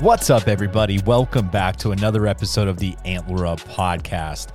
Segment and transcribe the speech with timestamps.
[0.00, 1.00] What's up, everybody?
[1.00, 4.50] Welcome back to another episode of the Antler Up podcast.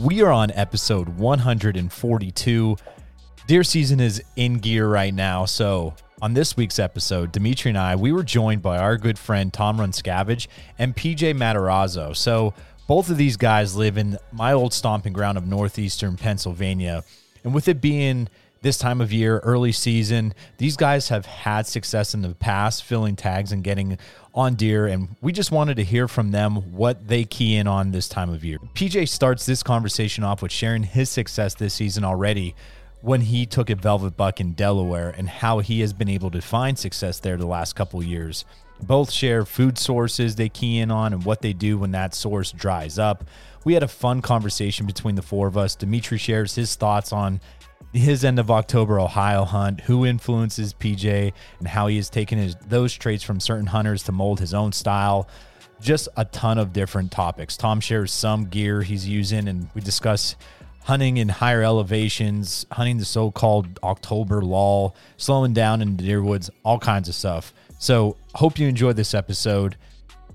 [0.00, 2.76] We are on episode 142.
[3.46, 5.44] Deer season is in gear right now.
[5.44, 9.52] So, on this week's episode, Dimitri and I, we were joined by our good friend
[9.52, 10.48] Tom Runscavage
[10.80, 12.16] and PJ Matarazzo.
[12.16, 12.52] So,
[12.88, 17.04] both of these guys live in my old stomping ground of northeastern Pennsylvania.
[17.44, 18.28] And with it being
[18.60, 20.34] this time of year, early season.
[20.58, 23.98] These guys have had success in the past filling tags and getting
[24.34, 27.90] on deer, and we just wanted to hear from them what they key in on
[27.90, 28.58] this time of year.
[28.74, 32.54] PJ starts this conversation off with sharing his success this season already
[33.00, 36.40] when he took a velvet buck in Delaware and how he has been able to
[36.40, 38.44] find success there the last couple years.
[38.80, 42.52] Both share food sources they key in on and what they do when that source
[42.52, 43.24] dries up.
[43.64, 45.74] We had a fun conversation between the four of us.
[45.74, 47.40] Dimitri shares his thoughts on
[47.92, 52.54] his end of October Ohio hunt, who influences PJ, and how he has taken his,
[52.66, 55.28] those traits from certain hunters to mold his own style.
[55.80, 57.56] Just a ton of different topics.
[57.56, 60.36] Tom shares some gear he's using, and we discuss
[60.82, 66.22] hunting in higher elevations, hunting the so called October lull, slowing down in the deer
[66.22, 67.52] woods, all kinds of stuff.
[67.78, 69.76] So, hope you enjoyed this episode.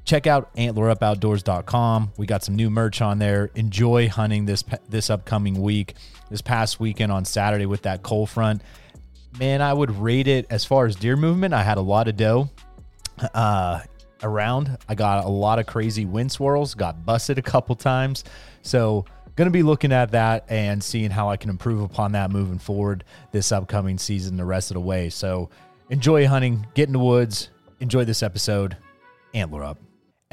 [0.06, 2.14] Check out antlerupoutdoors.com.
[2.18, 3.52] We got some new merch on there.
[3.56, 5.96] Enjoy hunting this this upcoming week
[6.30, 8.62] this past weekend on Saturday with that cold front.
[9.40, 11.54] Man, I would rate it as far as deer movement.
[11.54, 12.50] I had a lot of doe
[13.34, 13.82] uh,
[14.22, 14.78] around.
[14.90, 18.24] I got a lot of crazy wind swirls, got busted a couple times.
[18.62, 19.06] So,
[19.36, 22.60] going to be looking at that and seeing how I can improve upon that moving
[22.60, 25.10] forward this upcoming season, the rest of the way.
[25.10, 25.50] So,
[25.90, 27.50] enjoy hunting, get in the woods,
[27.80, 28.78] enjoy this episode.
[29.34, 29.80] Antler up.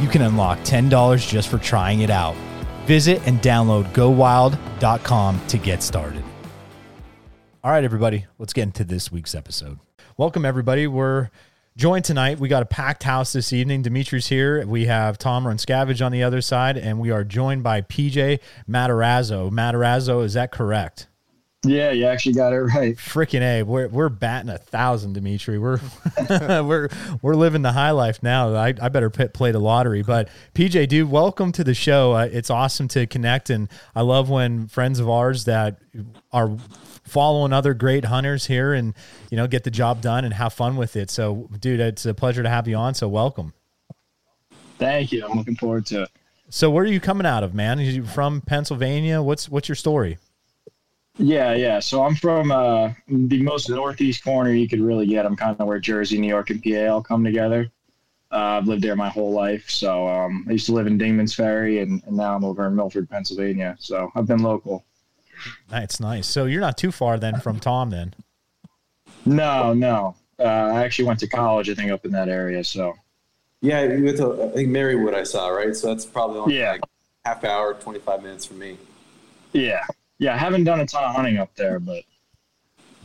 [0.00, 2.34] you can unlock $10 just for trying it out.
[2.86, 6.24] Visit and download gowild.com to get started.
[7.62, 9.78] All right, everybody, let's get into this week's episode.
[10.16, 10.88] Welcome, everybody.
[10.88, 11.30] We're
[11.76, 12.38] joined tonight.
[12.38, 13.82] We got a packed house this evening.
[13.82, 14.66] Dimitri's here.
[14.66, 19.50] We have Tom Runscavage on the other side, and we are joined by PJ Matarazzo.
[19.50, 21.08] Matarazzo, is that correct?
[21.64, 22.96] Yeah, you actually got it right.
[22.96, 25.58] Freaking a, we're we're batting a thousand, Dimitri.
[25.58, 25.78] We're
[26.62, 26.88] we're
[27.22, 28.52] we're living the high life now.
[28.52, 30.02] I, I better pit, play the lottery.
[30.02, 32.14] But PJ, dude, welcome to the show.
[32.14, 35.78] Uh, it's awesome to connect, and I love when friends of ours that
[36.32, 36.56] are
[37.12, 38.94] following other great hunters here, and
[39.30, 41.10] you know, get the job done and have fun with it.
[41.10, 42.94] So, dude, it's a pleasure to have you on.
[42.94, 43.52] So, welcome.
[44.78, 45.24] Thank you.
[45.24, 46.10] I'm looking forward to it.
[46.48, 47.78] So, where are you coming out of, man?
[47.78, 49.22] Are you from Pennsylvania?
[49.22, 50.18] What's what's your story?
[51.18, 51.78] Yeah, yeah.
[51.78, 55.26] So I'm from uh, the most northeast corner you could really get.
[55.26, 57.70] I'm kind of where Jersey, New York, and PA all come together.
[58.32, 59.68] Uh, I've lived there my whole life.
[59.68, 62.74] So um, I used to live in Dingman's Ferry, and, and now I'm over in
[62.74, 63.76] Milford, Pennsylvania.
[63.78, 64.86] So I've been local
[65.68, 66.26] That's nice.
[66.26, 68.14] So you're not too far then from Tom then.
[69.24, 70.16] No, no.
[70.38, 72.64] Uh, I actually went to college, I think, up in that area.
[72.64, 72.94] So
[73.60, 75.14] Yeah, you went to I think Marywood.
[75.14, 76.72] I saw right, so that's probably only Yeah.
[76.72, 76.80] like
[77.24, 78.76] half hour, twenty five minutes from me.
[79.52, 79.84] yeah,
[80.18, 80.34] yeah.
[80.34, 82.02] I haven't done a ton of hunting up there, but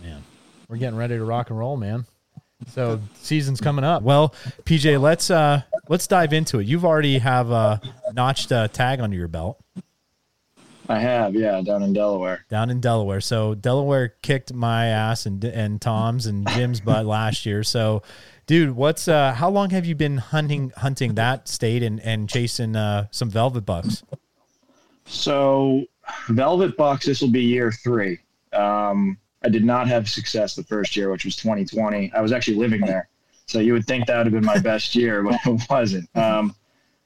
[0.04, 0.24] Man,
[0.68, 2.06] we're getting ready to rock and roll, man.
[2.68, 4.02] So season's coming up.
[4.02, 6.66] Well, PJ, let's uh let's dive into it.
[6.66, 7.80] You've already have a
[8.14, 9.60] notched a tag under your belt
[10.90, 12.46] I have, yeah, down in Delaware.
[12.50, 13.22] down in Delaware.
[13.22, 17.64] So Delaware kicked my ass and and Tom's and Jim's butt last year.
[17.64, 18.04] So,
[18.46, 22.76] dude, what's uh how long have you been hunting hunting that state and and chasing
[22.76, 24.04] uh some velvet bucks?
[25.06, 25.86] So,
[26.30, 28.20] Velvet Bucks, this will be year three.
[28.54, 32.12] Um, I did not have success the first year, which was 2020.
[32.14, 33.08] I was actually living there.
[33.46, 36.10] So, you would think that would have been my best year, but it wasn't.
[36.16, 36.56] Um,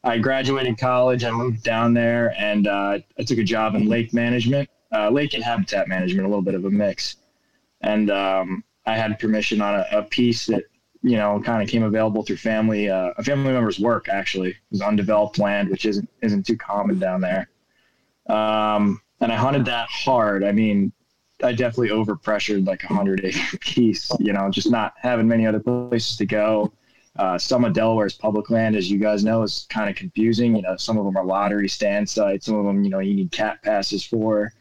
[0.03, 1.23] I graduated college.
[1.23, 5.33] I moved down there and uh, I took a job in lake management, uh, lake
[5.33, 7.17] and habitat management, a little bit of a mix.
[7.81, 10.63] And um, I had permission on a, a piece that,
[11.03, 14.49] you know, kind of came available through family, uh, a family member's work, actually.
[14.49, 17.49] It was undeveloped land, which isn't, isn't too common down there.
[18.27, 20.43] Um, and I hunted that hard.
[20.43, 20.91] I mean,
[21.43, 25.59] I definitely overpressured like a hundred acre piece, you know, just not having many other
[25.59, 26.71] places to go.
[27.17, 30.55] Uh, some of Delaware's public land, as you guys know, is kind of confusing.
[30.55, 32.45] You know, some of them are lottery stand sites.
[32.45, 34.53] Some of them, you know, you need cat passes for.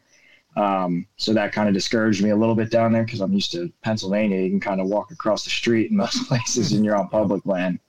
[0.57, 3.53] Um, so that kind of discouraged me a little bit down there because I'm used
[3.53, 4.41] to Pennsylvania.
[4.41, 7.45] You can kind of walk across the street in most places and you're on public
[7.45, 7.79] land.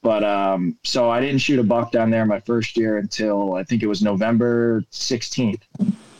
[0.00, 3.64] But um, so I didn't shoot a buck down there my first year until I
[3.64, 5.62] think it was November 16th.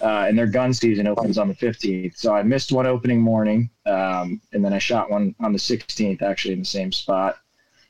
[0.00, 2.16] Uh, and their gun season opens on the 15th.
[2.16, 3.70] So I missed one opening morning.
[3.86, 7.38] Um, and then I shot one on the 16th, actually in the same spot.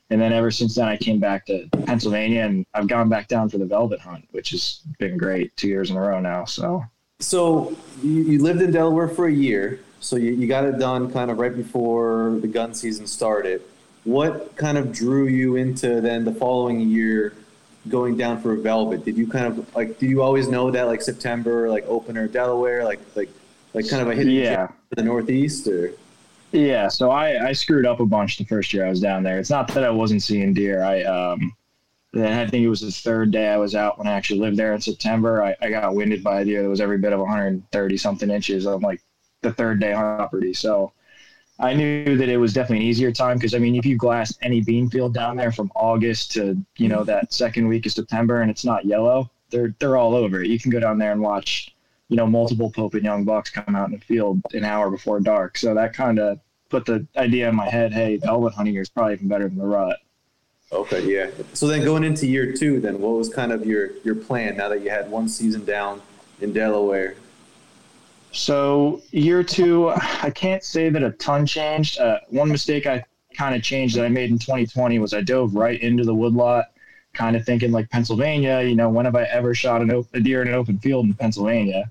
[0.09, 3.49] And then ever since then, I came back to Pennsylvania and I've gone back down
[3.49, 6.45] for the velvet hunt, which has been great two years in a row now.
[6.45, 6.83] So
[7.19, 9.81] So you, you lived in Delaware for a year.
[9.99, 13.61] So you, you got it done kind of right before the gun season started.
[14.05, 17.33] What kind of drew you into then the following year
[17.89, 19.03] going down for a velvet?
[19.05, 19.99] Did you kind of like?
[19.99, 23.29] Did you always know that like September, like opener Delaware, like like
[23.73, 24.69] like kind of a hidden Yeah.
[24.91, 25.91] the Northeast, or
[26.51, 29.39] Yeah, so I, I screwed up a bunch the first year I was down there.
[29.39, 30.83] It's not that I wasn't seeing deer.
[30.83, 31.55] I um,
[32.15, 34.73] I think it was the third day I was out when I actually lived there
[34.73, 35.43] in September.
[35.43, 38.65] I, I got winded by a deer that was every bit of 130 something inches
[38.65, 39.01] on like
[39.41, 40.53] the third day on property.
[40.53, 40.91] So
[41.59, 44.33] I knew that it was definitely an easier time because I mean, if you glass
[44.41, 48.41] any bean field down there from August to you know that second week of September
[48.41, 50.49] and it's not yellow, they're they're all over it.
[50.49, 51.75] You can go down there and watch
[52.09, 55.19] you know, multiple Pope and Young bucks come out in the field an hour before
[55.19, 55.57] dark.
[55.57, 56.39] So that kind of
[56.69, 59.57] put the idea in my head, hey, velvet hunting year is probably even better than
[59.57, 59.97] the rut.
[60.71, 61.29] okay, yeah.
[61.53, 64.69] So then going into year two, then what was kind of your your plan now
[64.69, 66.01] that you had one season down
[66.41, 67.15] in Delaware?
[68.31, 71.99] So year two, I can't say that a ton changed.
[71.99, 73.03] Uh, one mistake I
[73.35, 76.65] kind of changed that I made in 2020 was I dove right into the woodlot,
[77.13, 78.61] kind of thinking like Pennsylvania.
[78.61, 81.05] You know, when have I ever shot an op- a deer in an open field
[81.05, 81.89] in Pennsylvania?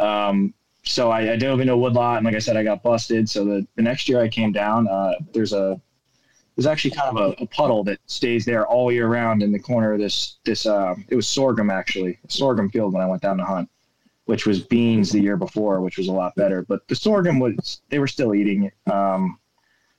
[0.00, 3.28] Um, so I, I dove into a woodlot, and like I said, I got busted.
[3.28, 5.80] So the, the next year I came down, uh, there's a
[6.54, 9.58] there's actually kind of a, a puddle that stays there all year round in the
[9.58, 13.36] corner of this this um, it was sorghum actually sorghum field when I went down
[13.38, 13.68] to hunt
[14.26, 16.62] which was beans the year before, which was a lot better.
[16.62, 18.92] But the sorghum was they were still eating it.
[18.92, 19.38] Um,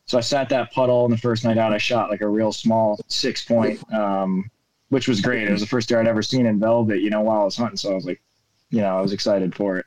[0.06, 2.54] so I sat that puddle, and the first night out, I shot like a real
[2.54, 4.50] small six point, um,
[4.90, 5.48] which was great.
[5.48, 7.58] It was the first deer I'd ever seen in velvet, you know, while I was
[7.58, 7.78] hunting.
[7.78, 8.22] So I was like,
[8.70, 9.86] you know, I was excited for it.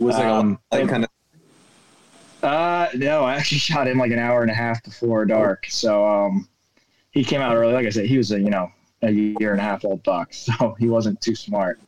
[0.00, 1.10] Was like Um, a like kind of
[2.42, 5.66] Uh, no, I actually shot him like an hour and a half before dark.
[5.68, 6.48] So um,
[7.12, 7.72] he came out early.
[7.74, 8.70] Like I said, he was a you know
[9.02, 11.80] a year and a half old buck, so he wasn't too smart.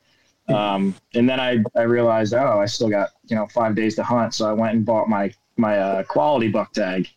[0.49, 4.03] Um, and then I I realized oh I still got you know five days to
[4.05, 7.09] hunt, so I went and bought my my uh, quality buck tag.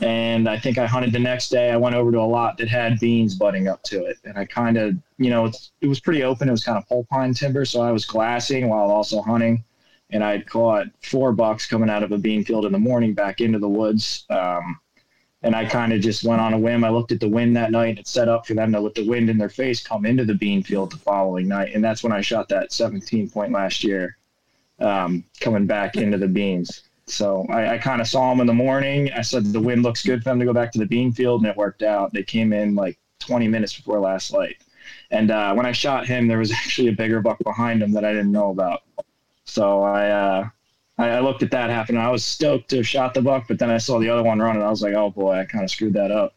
[0.00, 1.70] And I think I hunted the next day.
[1.70, 4.44] I went over to a lot that had beans budding up to it, and I
[4.44, 6.48] kind of you know it's, it was pretty open.
[6.48, 9.64] It was kind of pole pine timber, so I was glassing while also hunting
[10.10, 13.14] and I had caught four bucks coming out of a bean field in the morning
[13.14, 14.26] back into the woods.
[14.30, 14.78] Um,
[15.42, 16.84] and I kind of just went on a whim.
[16.84, 17.90] I looked at the wind that night.
[17.90, 20.24] and It set up for them to, with the wind in their face, come into
[20.24, 21.74] the bean field the following night.
[21.74, 24.16] And that's when I shot that 17 point last year,
[24.80, 26.84] um, coming back into the beans.
[27.06, 29.12] So I, I kind of saw them in the morning.
[29.12, 31.42] I said the wind looks good for them to go back to the bean field,
[31.42, 32.12] and it worked out.
[32.14, 34.56] They came in like 20 minutes before last light.
[35.10, 38.04] And uh, when I shot him, there was actually a bigger buck behind him that
[38.04, 38.82] I didn't know about.
[39.44, 40.48] So I, uh,
[40.98, 41.96] I I looked at that happen.
[41.96, 44.22] And I was stoked to have shot the buck, but then I saw the other
[44.22, 44.62] one running.
[44.62, 46.34] I was like, oh boy, I kind of screwed that up.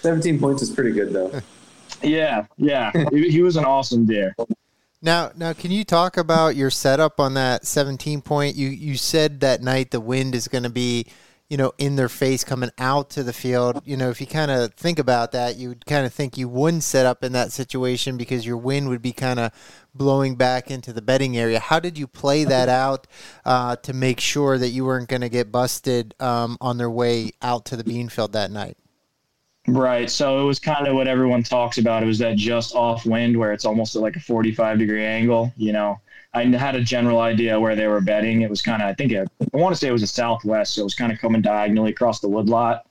[0.00, 1.40] 17 points is pretty good though.
[2.02, 4.34] Yeah, yeah, he, he was an awesome deer.
[5.00, 8.56] Now, now, can you talk about your setup on that 17 point?
[8.56, 11.06] You you said that night the wind is going to be,
[11.48, 13.80] you know, in their face coming out to the field.
[13.84, 16.48] You know, if you kind of think about that, you would kind of think you
[16.48, 19.52] wouldn't set up in that situation because your wind would be kind of
[19.94, 21.60] blowing back into the bedding area.
[21.60, 23.06] How did you play that out
[23.44, 27.30] uh, to make sure that you weren't going to get busted um, on their way
[27.42, 28.76] out to the bean field that night?
[29.68, 30.08] Right.
[30.08, 32.02] So it was kind of what everyone talks about.
[32.02, 35.52] It was that just off wind where it's almost at like a 45 degree angle.
[35.56, 36.00] You know,
[36.34, 38.42] I had a general idea where they were bedding.
[38.42, 39.24] It was kind of, I think, I
[39.56, 40.74] want to say it was a southwest.
[40.74, 42.86] So it was kind of coming diagonally across the woodlot.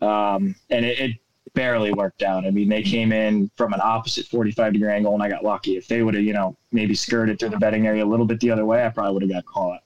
[0.00, 1.16] Um, and it, it
[1.54, 2.46] barely worked out.
[2.46, 5.76] I mean, they came in from an opposite 45 degree angle and I got lucky.
[5.76, 8.40] If they would have, you know, maybe skirted through the bedding area a little bit
[8.40, 9.82] the other way, I probably would have got caught.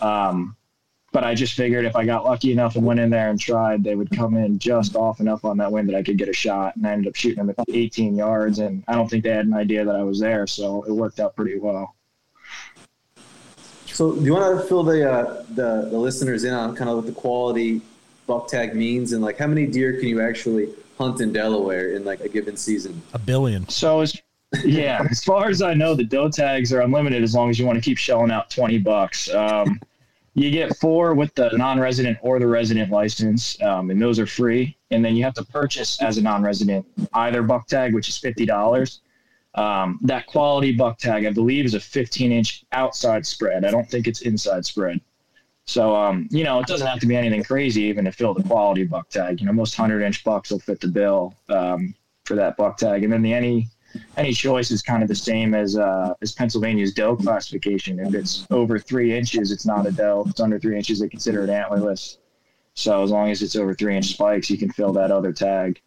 [0.00, 0.56] Um,
[1.12, 3.82] but I just figured if I got lucky enough and went in there and tried,
[3.82, 6.32] they would come in just off enough on that wind that I could get a
[6.32, 6.76] shot.
[6.76, 9.46] And I ended up shooting them at 18 yards, and I don't think they had
[9.46, 11.96] an idea that I was there, so it worked out pretty well.
[14.00, 16.96] So, do you want to fill the uh, the, the listeners in on kind of
[16.96, 17.82] what the quality
[18.26, 22.06] buck tag means, and like how many deer can you actually hunt in Delaware in
[22.06, 23.02] like a given season?
[23.12, 23.68] A billion.
[23.68, 24.18] So as
[24.64, 27.66] yeah, as far as I know, the doe tags are unlimited as long as you
[27.66, 29.28] want to keep shelling out 20 bucks.
[29.34, 29.78] Um,
[30.32, 34.78] you get four with the non-resident or the resident license, um, and those are free.
[34.90, 38.46] And then you have to purchase as a non-resident either buck tag, which is fifty
[38.46, 39.02] dollars.
[39.54, 43.64] Um, that quality buck tag, I believe, is a 15-inch outside spread.
[43.64, 45.00] I don't think it's inside spread.
[45.66, 48.42] So, um, you know, it doesn't have to be anything crazy even to fill the
[48.42, 49.40] quality buck tag.
[49.40, 53.04] You know, most 100-inch bucks will fit the bill um, for that buck tag.
[53.04, 53.68] And then the any
[54.16, 57.98] any choice is kind of the same as uh, as Pennsylvania's doe classification.
[57.98, 60.22] If it's over three inches, it's not a doe.
[60.24, 62.18] If it's under three inches, they consider it antlerless.
[62.74, 65.80] So as long as it's over three inch spikes, you can fill that other tag.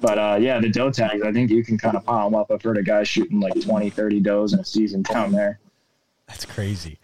[0.00, 2.50] But uh, yeah, the doe tags, I think you can kind of pile them up.
[2.50, 5.60] I've heard of guys shooting like 20, 30 does in a season down there.
[6.26, 6.98] That's crazy.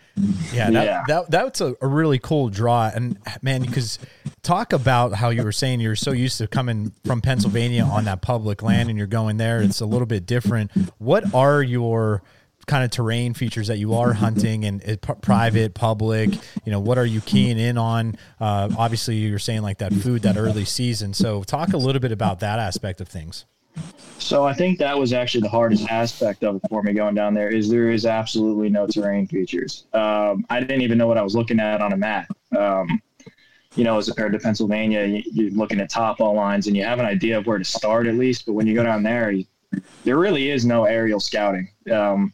[0.53, 1.05] Yeah, that, yeah.
[1.07, 2.91] that that's a, a, really cool draw.
[2.93, 3.99] And man, because
[4.43, 8.21] talk about how you were saying you're so used to coming from Pennsylvania on that
[8.23, 10.73] public land and you're going there, it's a little bit different.
[10.99, 12.23] What are your
[12.69, 16.31] kind of terrain features that you are hunting and uh, p- private, public?
[16.65, 18.17] You know, what are you keying in on?
[18.41, 21.15] Uh, obviously, you're saying like that food, that early season.
[21.15, 23.45] So, talk a little bit about that aspect of things.
[24.19, 27.35] So I think that was actually the hardest aspect of it for me going down
[27.35, 29.85] there is there is absolutely no terrain features.
[29.93, 32.29] Um, I didn't even know what I was looking at on a map.
[32.57, 33.01] Um,
[33.77, 36.85] you know, as compared to Pennsylvania, you, are looking at top topo lines and you
[36.85, 38.45] have an idea of where to start at least.
[38.45, 39.45] But when you go down there, you,
[40.05, 41.71] there really is no aerial scouting.
[41.93, 42.33] Um,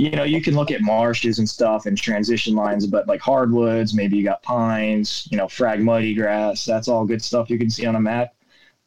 [0.00, 3.94] you know, you can look at marshes and stuff and transition lines, but like hardwoods,
[3.94, 6.64] maybe you got pines, you know, Phragmites grass.
[6.64, 8.34] That's all good stuff you can see on a map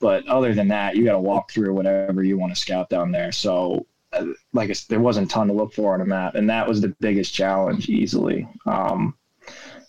[0.03, 3.13] but other than that, you got to walk through whatever you want to scout down
[3.13, 3.31] there.
[3.31, 6.49] So, uh, like I there wasn't a ton to look for on a map, and
[6.49, 8.45] that was the biggest challenge easily.
[8.65, 9.15] Um,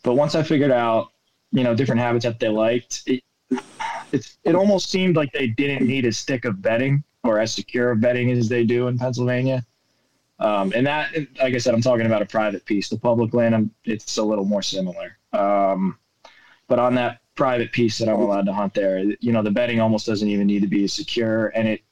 [0.04, 1.08] but once I figured out,
[1.50, 3.24] you know, different habitat they liked, it,
[4.12, 7.90] it's it almost seemed like they didn't need a stick of bedding or as secure
[7.90, 9.66] of bedding as they do in Pennsylvania.
[10.38, 12.88] Um, and that, like I said, I'm talking about a private piece.
[12.88, 15.16] The public land, um, it's a little more similar.
[15.32, 15.98] Um,
[16.66, 18.98] but on that private piece that I'm allowed to hunt there.
[19.20, 21.82] You know, the bedding almost doesn't even need to be secure, and it,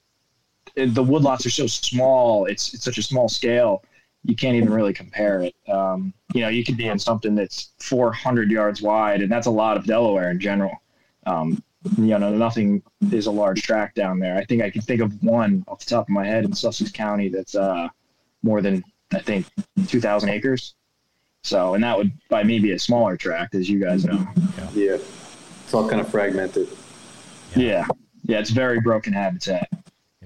[0.77, 2.47] it the woodlots are so small.
[2.47, 3.85] It's it's such a small scale.
[4.25, 5.55] You can't even really compare it.
[5.69, 9.51] Um, you know, you could be in something that's 400 yards wide, and that's a
[9.51, 10.81] lot of Delaware in general.
[11.27, 11.63] Um,
[11.99, 14.37] you know, nothing is a large tract down there.
[14.37, 16.93] I think I can think of one off the top of my head in Sussex
[16.93, 17.89] County that's uh,
[18.43, 18.83] more than
[19.13, 19.47] I think
[19.89, 20.75] 2,000 acres.
[21.43, 24.27] So, and that would by me be a smaller tract, as you guys know.
[24.59, 24.71] Yeah.
[24.75, 24.99] yeah.
[25.65, 26.69] It's all kind of fragmented.
[27.57, 27.63] Yeah.
[27.63, 27.87] yeah.
[28.25, 29.69] Yeah, it's very broken habitat.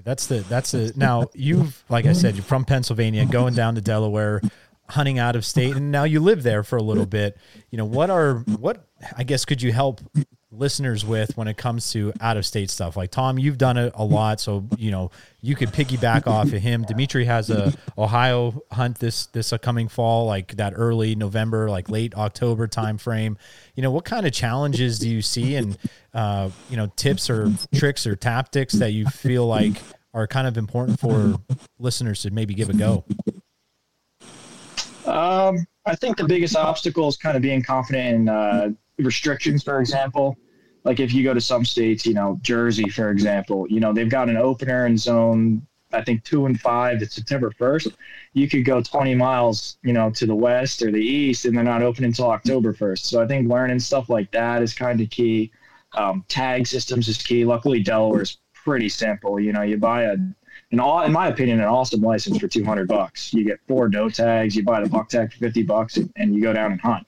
[0.03, 3.81] That's the that's the now you've like I said, you're from Pennsylvania, going down to
[3.81, 4.41] Delaware,
[4.87, 7.37] hunting out of state, and now you live there for a little bit.
[7.71, 9.99] You know, what are what I guess could you help
[10.51, 12.95] listeners with when it comes to out of state stuff.
[12.95, 15.11] Like Tom, you've done it a lot, so you know
[15.41, 16.83] you could piggyback off of him.
[16.83, 22.15] Dimitri has a Ohio hunt this this upcoming fall, like that early November, like late
[22.15, 23.37] October time frame.
[23.75, 25.77] You know, what kind of challenges do you see, and
[26.13, 29.81] uh, you know, tips or tricks or tactics that you feel like
[30.13, 31.35] are kind of important for
[31.77, 33.03] listeners to maybe give a go.
[35.05, 39.79] Um, I think the biggest obstacle is kind of being confident in uh, restrictions, for
[39.79, 40.37] example.
[40.83, 44.09] Like if you go to some states, you know, Jersey, for example, you know, they've
[44.09, 47.93] got an opener in zone, I think two and five, it's September 1st.
[48.33, 51.63] You could go 20 miles, you know, to the west or the east, and they're
[51.63, 52.99] not open until October 1st.
[52.99, 55.51] So I think learning stuff like that is kind of key.
[55.93, 57.45] Um, tag systems is key.
[57.45, 59.39] Luckily, Delaware is pretty simple.
[59.39, 60.17] You know, you buy a
[60.71, 63.33] an all, in my opinion, an awesome license for 200 bucks.
[63.33, 66.35] You get four doe tags, you buy the buck tag for 50 bucks, and, and
[66.35, 67.06] you go down and hunt.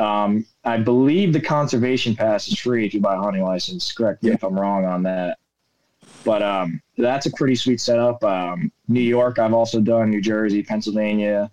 [0.00, 3.92] Um, I believe the conservation pass is free if you buy a hunting license.
[3.92, 5.38] Correct me if I'm wrong on that.
[6.24, 8.22] But um, that's a pretty sweet setup.
[8.24, 10.10] Um, New York, I've also done.
[10.10, 11.50] New Jersey, Pennsylvania,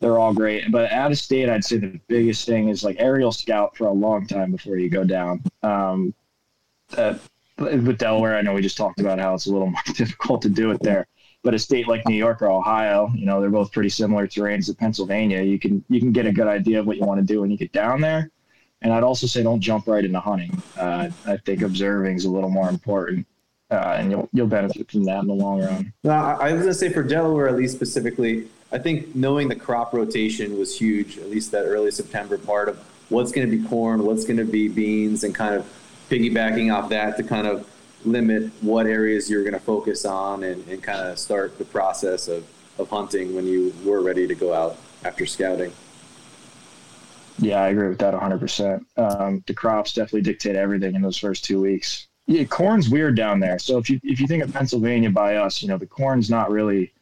[0.00, 0.72] they're all great.
[0.72, 3.92] But out of state, I'd say the biggest thing is like aerial scout for a
[3.92, 5.42] long time before you go down.
[5.62, 6.14] Um,
[6.96, 7.14] uh,
[7.58, 10.48] with Delaware, I know we just talked about how it's a little more difficult to
[10.48, 11.06] do it there.
[11.42, 14.66] But a state like New York or Ohio, you know, they're both pretty similar terrains
[14.66, 15.42] to Pennsylvania.
[15.42, 17.50] You can you can get a good idea of what you want to do when
[17.50, 18.30] you get down there.
[18.82, 20.62] And I'd also say don't jump right into hunting.
[20.78, 23.26] Uh, I think observing is a little more important,
[23.70, 25.92] uh, and you'll you'll benefit from that in the long run.
[26.04, 29.56] No, I I was gonna say for Delaware, at least specifically, I think knowing the
[29.56, 31.18] crop rotation was huge.
[31.18, 32.78] At least that early September part of
[33.08, 35.66] what's going to be corn, what's going to be beans, and kind of
[36.08, 37.68] piggybacking off that to kind of
[38.04, 42.28] limit what areas you're going to focus on and, and kind of start the process
[42.28, 42.46] of,
[42.78, 45.72] of hunting when you were ready to go out after scouting.
[47.38, 48.84] Yeah, I agree with that 100%.
[48.96, 52.06] Um, the crops definitely dictate everything in those first two weeks.
[52.26, 53.58] Yeah, corn's weird down there.
[53.58, 56.50] So if you if you think of Pennsylvania by us, you know the corn's not
[56.50, 56.92] really,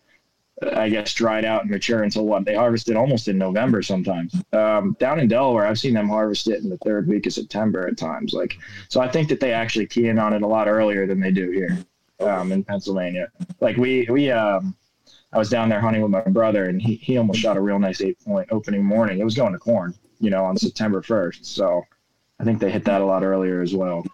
[0.74, 4.34] I guess, dried out and mature until what they harvest it almost in November sometimes.
[4.52, 7.86] Um, down in Delaware, I've seen them harvest it in the third week of September
[7.86, 8.32] at times.
[8.32, 11.20] Like, so I think that they actually key in on it a lot earlier than
[11.20, 11.78] they do here
[12.20, 13.30] um, in Pennsylvania.
[13.60, 14.74] Like we we um,
[15.32, 17.78] I was down there hunting with my brother, and he he almost shot a real
[17.78, 19.20] nice eight point opening morning.
[19.20, 21.46] It was going to corn, you know, on September first.
[21.46, 21.84] So
[22.40, 24.04] I think they hit that a lot earlier as well.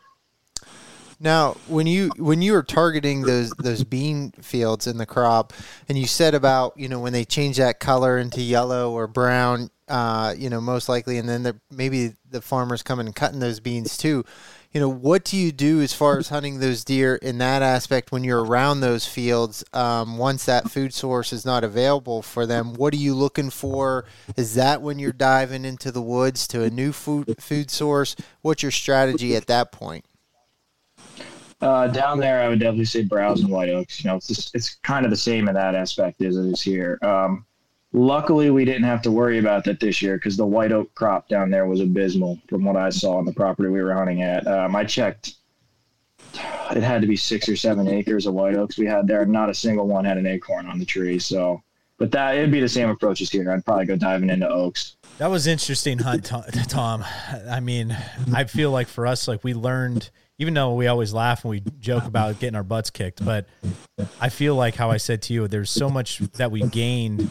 [1.25, 5.55] Now, when you when you were targeting those those bean fields in the crop,
[5.89, 9.71] and you said about you know when they change that color into yellow or brown,
[9.89, 13.59] uh, you know most likely, and then the, maybe the farmers coming and cutting those
[13.59, 14.23] beans too.
[14.73, 18.13] You know, what do you do as far as hunting those deer in that aspect
[18.13, 19.65] when you're around those fields?
[19.73, 24.05] Um, once that food source is not available for them, what are you looking for?
[24.37, 28.15] Is that when you're diving into the woods to a new food food source?
[28.43, 30.05] What's your strategy at that point?
[31.65, 34.05] Uh, down there, I would definitely say browse and white oaks.
[34.05, 36.61] You know, it's just, it's kind of the same in that aspect as it is
[36.61, 36.99] here.
[37.01, 37.47] Um,
[37.95, 41.27] luckily, we didn't have to worry about that this year because the white oak crop
[41.27, 44.47] down there was abysmal from what I saw on the property we were hunting at.
[44.47, 45.37] Um, I checked;
[46.35, 49.25] it had to be six or seven acres of white oaks we had there.
[49.25, 51.19] Not a single one had an acorn on the tree.
[51.19, 51.63] So,
[51.97, 53.51] but that it'd be the same approach as here.
[53.51, 54.97] I'd probably go diving into oaks.
[55.17, 56.27] That was interesting hunt,
[56.69, 57.07] Tom.
[57.49, 57.97] I mean,
[58.35, 61.63] I feel like for us, like we learned even though we always laugh and we
[61.79, 63.47] joke about getting our butts kicked, but
[64.21, 67.31] I feel like how I said to you, there's so much that we gained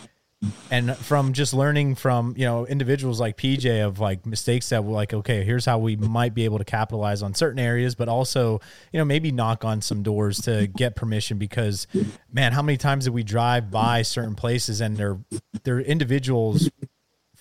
[0.71, 4.91] and from just learning from you know individuals like pj of like mistakes that were
[4.91, 8.59] like okay here's how we might be able to capitalize on certain areas but also
[8.91, 11.87] you know maybe knock on some doors to get permission because
[12.31, 15.17] man how many times did we drive by certain places and they're
[15.63, 16.69] they're individuals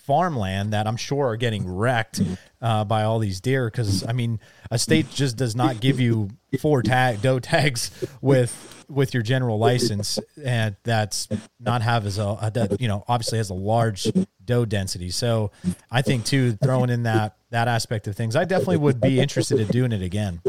[0.03, 2.21] farmland that I'm sure are getting wrecked
[2.61, 3.69] uh, by all these deer.
[3.69, 4.39] Because I mean,
[4.69, 9.57] a state just does not give you four tag doe tags with with your general
[9.57, 11.27] license, and that's
[11.59, 14.11] not have as a, a that, you know obviously has a large
[14.45, 15.09] doe density.
[15.09, 15.51] So
[15.89, 19.59] I think too throwing in that that aspect of things, I definitely would be interested
[19.59, 20.41] in doing it again.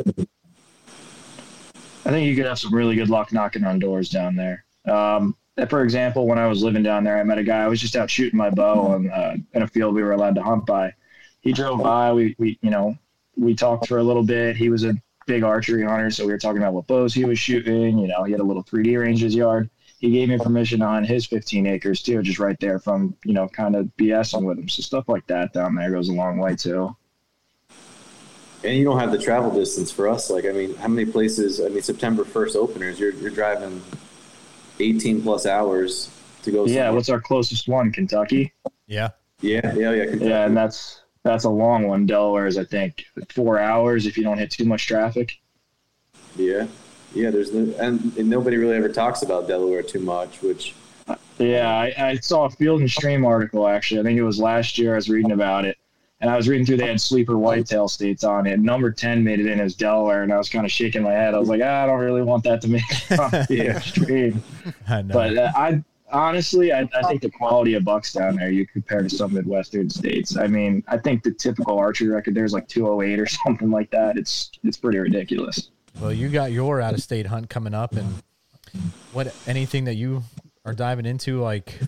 [2.06, 4.64] I think you could have some really good luck knocking on doors down there.
[4.86, 5.36] Um,
[5.68, 7.62] for example, when I was living down there, I met a guy.
[7.62, 10.34] I was just out shooting my bow on, uh, in a field we were allowed
[10.34, 10.92] to hunt by.
[11.40, 12.12] He drove by.
[12.12, 12.96] We, we, you know,
[13.36, 14.56] we talked for a little bit.
[14.56, 14.94] He was a
[15.26, 17.98] big archery hunter, so we were talking about what bows he was shooting.
[17.98, 19.70] You know, he had a little 3D range his yard.
[19.98, 23.48] He gave me permission on his 15 acres too, just right there from you know,
[23.48, 24.68] kind of BSing with him.
[24.68, 26.94] So stuff like that down there goes a long way too.
[28.64, 30.30] And you don't have the travel distance for us.
[30.30, 31.60] Like, I mean, how many places?
[31.60, 32.98] I mean, September 1st openers.
[32.98, 33.82] You're you're driving
[34.80, 36.10] 18 plus hours
[36.42, 36.66] to go.
[36.66, 36.92] Yeah, somewhere.
[36.94, 37.92] what's our closest one?
[37.92, 38.52] Kentucky.
[38.86, 39.10] Yeah.
[39.40, 40.04] Yeah, yeah, yeah.
[40.04, 40.30] Kentucky.
[40.30, 42.06] Yeah, and that's that's a long one.
[42.06, 45.38] Delaware is, I think, four hours if you don't hit too much traffic.
[46.36, 46.66] Yeah,
[47.14, 47.30] yeah.
[47.30, 50.74] There's no, and, and nobody really ever talks about Delaware too much, which
[51.38, 54.00] Yeah, I, I saw a Field and Stream article actually.
[54.00, 54.92] I think it was last year.
[54.92, 55.78] I was reading about it,
[56.24, 56.78] and I was reading through.
[56.78, 58.58] They had sleeper whitetail states on it.
[58.58, 61.34] Number ten made it in as Delaware, and I was kind of shaking my head.
[61.34, 64.42] I was like, ah, I don't really want that to make it on the stream.
[64.88, 65.12] I know.
[65.12, 69.02] But uh, I honestly, I, I think the quality of bucks down there you compare
[69.02, 70.38] to some Midwestern states.
[70.38, 74.16] I mean, I think the typical archery record there's like 208 or something like that.
[74.16, 75.68] It's it's pretty ridiculous.
[76.00, 78.22] Well, you got your out of state hunt coming up, and
[79.12, 80.22] what anything that you
[80.64, 81.78] are diving into, like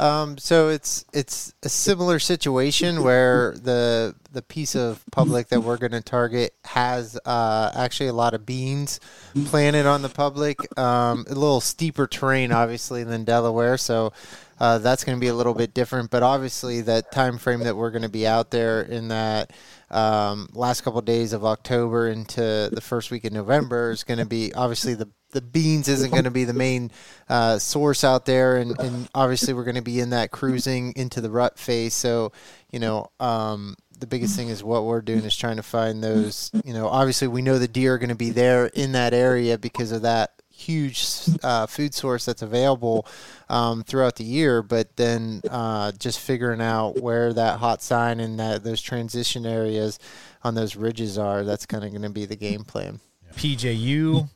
[0.00, 5.76] Um, so it's it's a similar situation where the the piece of public that we're
[5.76, 8.98] going to target has uh, actually a lot of beans
[9.46, 10.56] planted on the public.
[10.78, 14.14] Um, a little steeper terrain, obviously, than Delaware, so
[14.58, 16.10] uh, that's going to be a little bit different.
[16.10, 19.52] But obviously, that time frame that we're going to be out there in that
[19.90, 24.18] um, last couple of days of October into the first week of November is going
[24.18, 26.90] to be obviously the the beans isn't going to be the main
[27.28, 31.20] uh, source out there, and, and obviously we're going to be in that cruising into
[31.20, 31.94] the rut phase.
[31.94, 32.32] So,
[32.70, 36.50] you know, um, the biggest thing is what we're doing is trying to find those.
[36.64, 39.58] You know, obviously we know the deer are going to be there in that area
[39.58, 41.06] because of that huge
[41.42, 43.06] uh, food source that's available
[43.48, 44.62] um, throughout the year.
[44.62, 49.98] But then uh, just figuring out where that hot sign and that those transition areas
[50.42, 53.00] on those ridges are, that's kind of going to be the game plan.
[53.34, 54.28] PJU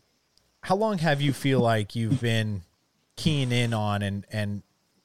[0.65, 2.63] how long have you feel like you've been
[3.17, 4.63] keying in on and and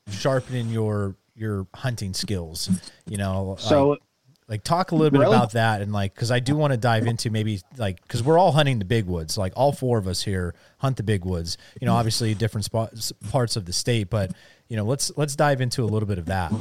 [0.10, 2.70] sharpening your your hunting skills?
[3.06, 3.90] You know, so.
[3.90, 4.00] Like,
[4.48, 7.06] like talk a little bit about that and like because i do want to dive
[7.06, 10.24] into maybe like because we're all hunting the big woods like all four of us
[10.24, 14.32] here hunt the big woods you know obviously different spots parts of the state but
[14.68, 16.52] you know let's let's dive into a little bit of that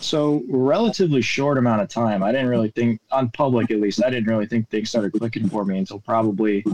[0.00, 4.10] so relatively short amount of time i didn't really think on public at least i
[4.10, 6.64] didn't really think things started clicking for me until probably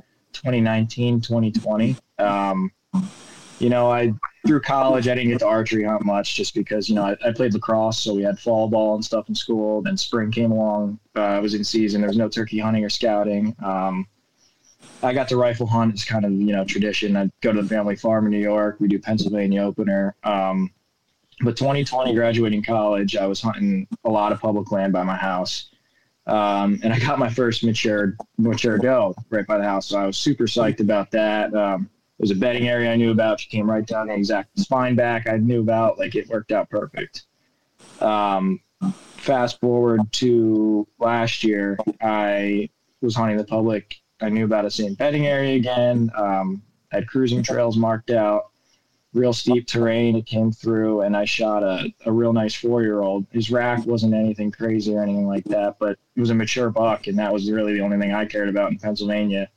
[0.43, 1.97] 2019, 2020.
[2.19, 2.73] Um,
[3.59, 4.13] you know, I
[4.47, 7.33] through college I didn't get to archery hunt much just because you know I, I,
[7.33, 9.83] played lacrosse, so we had fall ball and stuff in school.
[9.83, 12.01] Then spring came along, uh, I was in season.
[12.01, 13.55] There was no turkey hunting or scouting.
[13.63, 14.07] Um,
[15.03, 15.93] I got to rifle hunt.
[15.93, 17.17] It's kind of you know tradition.
[17.17, 18.77] I go to the family farm in New York.
[18.81, 20.17] We do Pennsylvania opener.
[20.25, 20.71] Um,
[21.43, 25.71] but 2020, graduating college, I was hunting a lot of public land by my house.
[26.31, 29.89] Um, and I got my first mature mature doe right by the house.
[29.89, 31.53] So I was super psyched about that.
[31.55, 33.41] Um, it was a bedding area I knew about.
[33.41, 35.99] She came right down the exact spine back I knew about.
[35.99, 37.25] Like it worked out perfect.
[38.01, 38.61] Um,
[39.17, 42.69] fast forward to last year, I
[43.01, 43.97] was hunting the public.
[44.21, 46.11] I knew about a same bedding area again.
[46.17, 46.63] Um,
[46.93, 48.51] I had cruising trails marked out
[49.13, 50.17] real steep terrain.
[50.17, 53.27] It came through, and I shot a, a real nice four year old.
[53.31, 57.07] His rack wasn't anything crazy or anything like that, but it was a mature buck,
[57.07, 59.49] and that was really the only thing I cared about in Pennsylvania.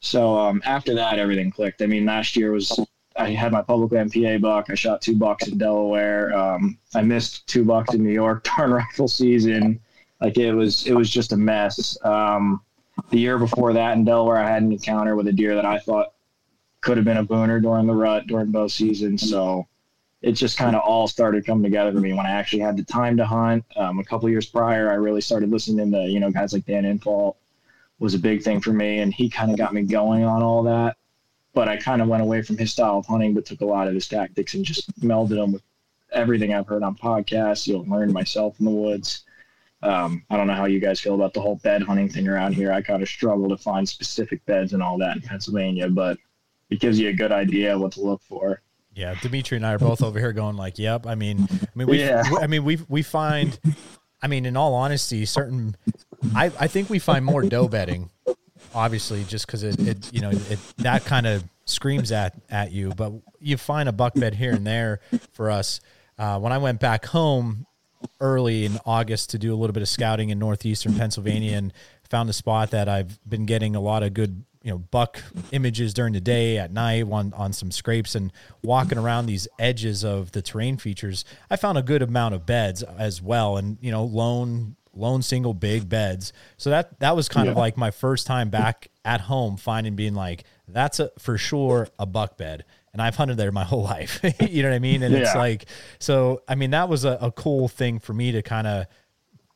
[0.00, 1.80] So um, after that, everything clicked.
[1.80, 2.78] I mean, last year was
[3.16, 4.70] I had my public land PA buck.
[4.70, 6.36] I shot two bucks in Delaware.
[6.36, 9.80] Um, I missed two bucks in New York during rifle season.
[10.20, 11.96] Like it was, it was just a mess.
[12.04, 12.62] Um,
[13.10, 15.78] the year before that in Delaware, I had an encounter with a deer that I
[15.78, 16.12] thought
[16.82, 19.28] could have been a booner during the rut during both seasons.
[19.30, 19.66] So
[20.20, 22.84] it just kind of all started coming together for me when I actually had the
[22.84, 23.64] time to hunt.
[23.76, 26.84] Um, a couple years prior, I really started listening to you know guys like Dan
[26.84, 27.36] Infalt
[27.98, 30.62] was a big thing for me, and he kind of got me going on all
[30.64, 30.96] that.
[31.54, 33.86] But I kind of went away from his style of hunting, but took a lot
[33.86, 35.62] of his tactics and just melded them with
[36.12, 37.66] everything I've heard on podcasts.
[37.66, 39.24] You'll learn myself in the woods.
[39.82, 42.54] Um, I don't know how you guys feel about the whole bed hunting thing around
[42.54, 42.72] here.
[42.72, 46.18] I kind of struggle to find specific beds and all that in Pennsylvania, but
[46.72, 48.62] it gives you a good idea what to look for.
[48.94, 51.86] Yeah, Dimitri and I are both over here going like, "Yep." I mean, I mean,
[51.86, 52.22] we, yeah.
[52.40, 53.58] I mean, we we find,
[54.22, 55.76] I mean, in all honesty, certain,
[56.34, 58.10] I I think we find more doe bedding,
[58.74, 62.90] obviously, just because it, it you know it that kind of screams at at you,
[62.90, 65.00] but you find a buck bed here and there
[65.32, 65.80] for us.
[66.18, 67.66] Uh, when I went back home
[68.20, 71.72] early in August to do a little bit of scouting in northeastern Pennsylvania and
[72.10, 75.92] found a spot that I've been getting a lot of good you know buck images
[75.92, 80.32] during the day at night on on some scrapes and walking around these edges of
[80.32, 84.04] the terrain features i found a good amount of beds as well and you know
[84.04, 87.52] lone lone single big beds so that that was kind yeah.
[87.52, 91.88] of like my first time back at home finding being like that's a for sure
[91.98, 94.20] a buck bed and I've hunted there my whole life.
[94.40, 95.02] you know what I mean?
[95.02, 95.20] And yeah.
[95.20, 95.66] it's like,
[95.98, 98.86] so, I mean, that was a, a cool thing for me to kind of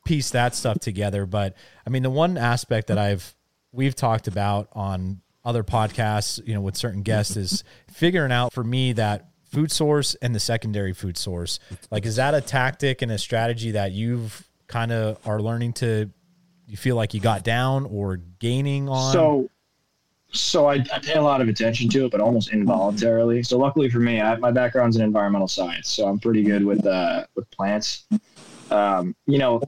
[0.06, 1.26] piece that stuff together.
[1.26, 1.54] But
[1.86, 3.34] I mean, the one aspect that I've
[3.76, 7.62] we've talked about on other podcasts, you know, with certain guests is
[7.92, 11.60] figuring out for me that food source and the secondary food source.
[11.90, 16.10] Like, is that a tactic and a strategy that you've kind of are learning to,
[16.66, 19.12] you feel like you got down or gaining on?
[19.12, 19.48] So,
[20.32, 23.44] so I, I pay a lot of attention to it, but almost involuntarily.
[23.44, 26.84] So luckily for me, I, my background's in environmental science, so I'm pretty good with
[26.84, 28.06] uh, with plants.
[28.70, 29.62] Um, you know,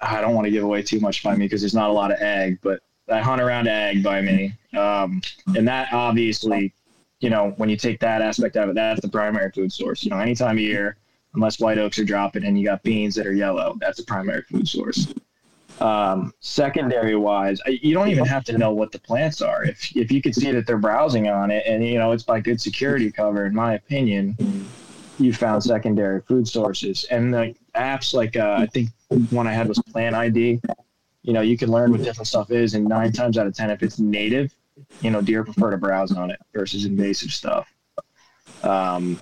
[0.00, 2.10] I don't want to give away too much by me because there's not a lot
[2.10, 4.54] of ag, but I hunt around ag by me.
[4.76, 5.20] Um,
[5.56, 6.72] and that obviously,
[7.20, 10.04] you know, when you take that aspect of it, that's the primary food source.
[10.04, 10.96] You know, any time of year,
[11.34, 14.42] unless white oaks are dropping and you got beans that are yellow, that's the primary
[14.42, 15.12] food source.
[15.80, 19.64] Um, secondary wise, you don't even have to know what the plants are.
[19.64, 22.40] If if you can see that they're browsing on it, and you know it's by
[22.40, 24.36] good security cover, in my opinion,
[25.18, 28.90] you found secondary food sources and the apps like uh, I think
[29.30, 30.60] one I had was Plant ID.
[31.24, 33.70] You know, you can learn what different stuff is, and nine times out of ten,
[33.70, 34.54] if it's native,
[35.00, 37.72] you know, deer prefer to browse on it versus invasive stuff.
[38.62, 39.20] Um,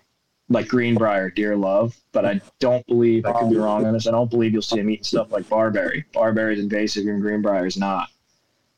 [0.48, 4.06] like greenbrier, deer love, but I don't believe I could be wrong on this.
[4.06, 6.04] I don't believe you'll see them eating stuff like barberry.
[6.12, 8.08] Barberry is invasive, and greenbrier is not.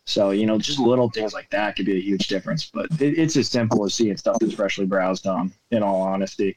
[0.05, 2.71] So you know, just little things like that could be a huge difference.
[2.73, 5.53] But it, it's as simple as seeing stuff that's freshly browsed on.
[5.71, 6.57] In all honesty,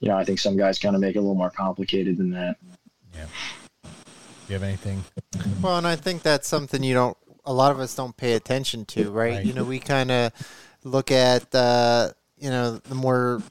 [0.00, 2.30] you know, I think some guys kind of make it a little more complicated than
[2.30, 2.56] that.
[3.14, 3.26] Yeah.
[4.46, 5.04] Do you have anything?
[5.62, 7.16] Well, and I think that's something you don't.
[7.44, 9.36] A lot of us don't pay attention to, right?
[9.36, 9.46] Right.
[9.46, 10.32] You know, we kind of
[10.84, 13.42] look at uh, you know the more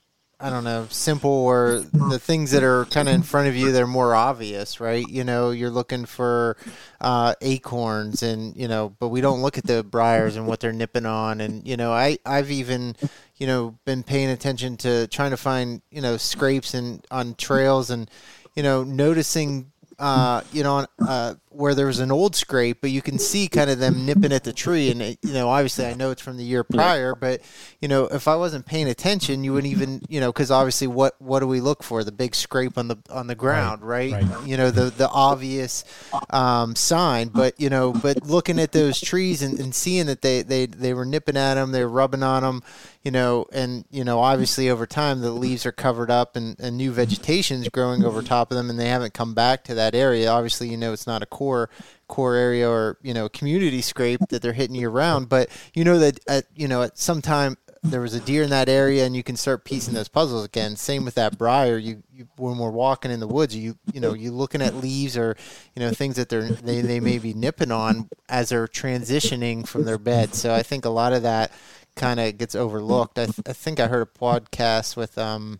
[0.41, 3.71] I don't know simple or the things that are kind of in front of you.
[3.71, 5.07] They're more obvious, right?
[5.07, 6.57] You know, you're looking for
[6.99, 10.73] uh, acorns, and you know, but we don't look at the briars and what they're
[10.73, 11.41] nipping on.
[11.41, 12.95] And you know, I I've even
[13.37, 17.91] you know been paying attention to trying to find you know scrapes and on trails
[17.91, 18.09] and
[18.55, 19.70] you know noticing
[20.01, 23.69] uh, you know, uh, where there was an old scrape, but you can see kind
[23.69, 24.89] of them nipping at the tree.
[24.89, 27.41] And, it, you know, obviously I know it's from the year prior, but,
[27.81, 31.21] you know, if I wasn't paying attention, you wouldn't even, you know, because obviously what,
[31.21, 32.03] what do we look for?
[32.03, 34.13] The big scrape on the, on the ground, right?
[34.13, 34.47] right.
[34.47, 35.83] You know, the, the obvious
[36.29, 40.41] um, sign, but, you know, but looking at those trees and, and seeing that they,
[40.43, 42.63] they, they were nipping at them, they were rubbing on them,
[43.03, 46.77] you know, and, you know, obviously over time the leaves are covered up and, and
[46.77, 49.95] new vegetation is growing over top of them and they haven't come back to that
[49.95, 50.29] area.
[50.29, 51.69] Obviously, you know, it's not a core
[52.07, 55.97] core area or, you know, community scrape that they're hitting year round, but you know
[55.97, 59.15] that at, you know, at some time there was a deer in that area and
[59.15, 60.75] you can start piecing those puzzles again.
[60.75, 61.79] Same with that briar.
[61.79, 65.17] You, you when we're walking in the woods, you you know, you looking at leaves
[65.17, 65.35] or,
[65.75, 69.85] you know, things that they're they, they may be nipping on as they're transitioning from
[69.85, 70.35] their bed.
[70.35, 71.51] So I think a lot of that
[71.95, 73.17] kind of gets overlooked.
[73.17, 75.59] I, th- I think I heard a podcast with um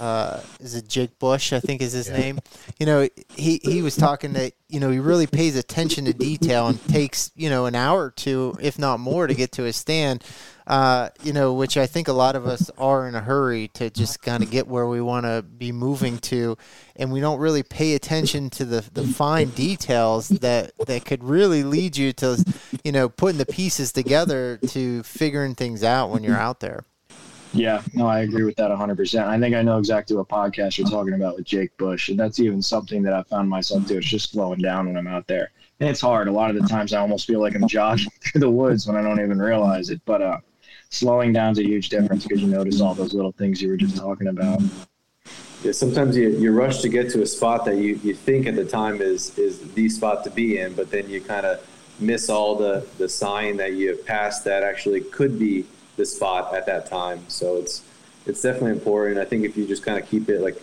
[0.00, 2.38] uh is it Jake Bush I think is his name.
[2.78, 6.66] You know, he he was talking that you know, he really pays attention to detail
[6.68, 9.76] and takes, you know, an hour or two if not more to get to his
[9.76, 10.22] stand.
[10.66, 13.88] Uh, you know, which I think a lot of us are in a hurry to
[13.88, 16.58] just kind of get where we want to be moving to,
[16.94, 21.64] and we don't really pay attention to the, the fine details that that could really
[21.64, 22.44] lead you to,
[22.84, 26.84] you know, putting the pieces together to figuring things out when you're out there.
[27.54, 29.26] Yeah, no, I agree with that 100%.
[29.26, 32.08] I think I know exactly what podcast you're talking about with Jake Bush.
[32.08, 33.98] And that's even something that I found myself doing.
[33.98, 35.50] It's just slowing down when I'm out there.
[35.80, 36.28] And it's hard.
[36.28, 38.96] A lot of the times I almost feel like I'm jogging through the woods when
[38.96, 40.00] I don't even realize it.
[40.04, 40.38] But uh,
[40.90, 43.96] slowing down's a huge difference because you notice all those little things you were just
[43.96, 44.60] talking about.
[45.62, 48.54] Yeah, sometimes you, you rush to get to a spot that you, you think at
[48.54, 51.60] the time is is the spot to be in, but then you kind of
[51.98, 55.66] miss all the, the sign that you have passed that actually could be
[55.98, 57.28] the spot at that time.
[57.28, 57.82] So it's
[58.24, 59.18] it's definitely important.
[59.18, 60.56] I think if you just kind of keep it like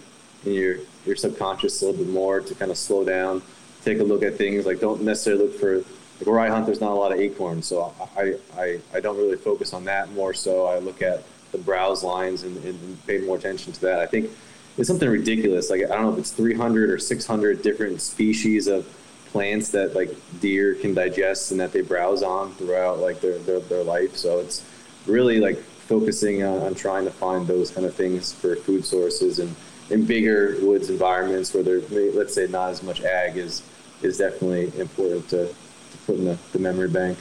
[0.46, 3.44] in your your subconscious a little bit more to kind of slow down,
[3.84, 4.66] take a look at things.
[4.66, 6.66] Like don't necessarily look for like where I hunt.
[6.66, 10.12] There's not a lot of acorns, so I I, I don't really focus on that.
[10.14, 14.00] More so, I look at the browse lines and, and pay more attention to that.
[14.00, 14.32] I think
[14.78, 15.70] it's something ridiculous.
[15.70, 18.88] Like I don't know if it's 300 or 600 different species of
[19.32, 23.60] plants that like deer can digest and that they browse on throughout like their their,
[23.60, 24.16] their life.
[24.16, 24.64] So it's
[25.08, 29.40] really like focusing on, on trying to find those kind of things for food sources
[29.40, 29.56] and
[29.92, 31.82] in bigger woods environments where there
[32.14, 33.62] let's say not as much ag is
[34.02, 37.18] is definitely important to, to put in the, the memory bank.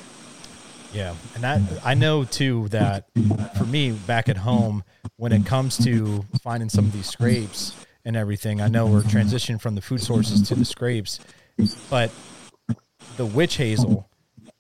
[0.93, 3.07] Yeah, and I I know too that
[3.57, 4.85] for me back at home,
[5.17, 9.61] when it comes to finding some of these scrapes and everything, I know we're transitioning
[9.61, 11.19] from the food sources to the scrapes,
[11.91, 12.13] but
[13.17, 14.09] the witch hazel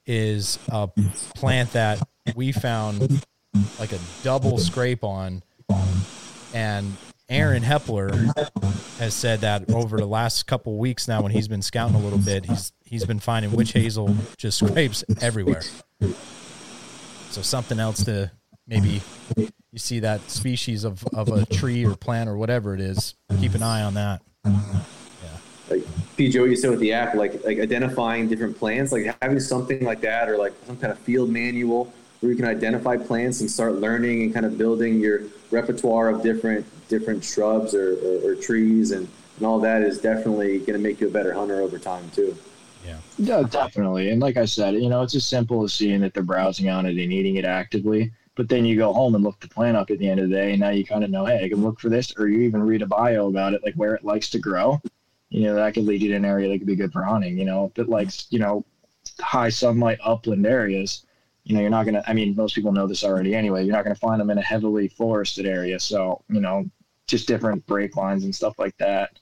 [0.06, 0.88] is a
[1.36, 2.02] plant that
[2.34, 3.22] we found
[3.78, 5.42] like a double scrape on,
[6.52, 6.92] and
[7.28, 8.12] Aaron Hepler
[8.98, 12.18] has said that over the last couple weeks now, when he's been scouting a little
[12.18, 15.62] bit, he's he's been finding witch hazel just scrapes everywhere.
[17.30, 18.30] So something else to
[18.66, 19.02] maybe
[19.36, 23.54] you see that species of, of a tree or plant or whatever it is, keep
[23.54, 24.22] an eye on that.
[24.44, 24.52] Yeah.
[25.70, 25.82] Like
[26.16, 29.84] PJ, what you said with the app, like like identifying different plants, like having something
[29.84, 31.92] like that, or like some kind of field manual
[32.24, 36.22] where you can identify plants and start learning and kind of building your repertoire of
[36.22, 39.06] different different shrubs or, or, or trees and,
[39.36, 42.36] and all that is definitely going to make you a better hunter over time too.
[42.84, 42.98] Yeah.
[43.18, 44.10] Yeah, definitely.
[44.10, 46.86] And like I said, you know, it's as simple as seeing that they're browsing on
[46.86, 48.10] it and eating it actively.
[48.36, 50.34] But then you go home and look the plant up at the end of the
[50.34, 52.40] day, and now you kind of know, hey, I can look for this, or you
[52.40, 54.82] even read a bio about it, like where it likes to grow.
[55.28, 57.38] You know, that could lead you to an area that could be good for hunting.
[57.38, 58.64] You know, if it likes, you know,
[59.20, 61.03] high sunlight upland areas,
[61.44, 62.02] you know, you're not gonna.
[62.06, 63.64] I mean, most people know this already anyway.
[63.64, 65.78] You're not gonna find them in a heavily forested area.
[65.78, 66.64] So, you know,
[67.06, 69.18] just different brake lines and stuff like that.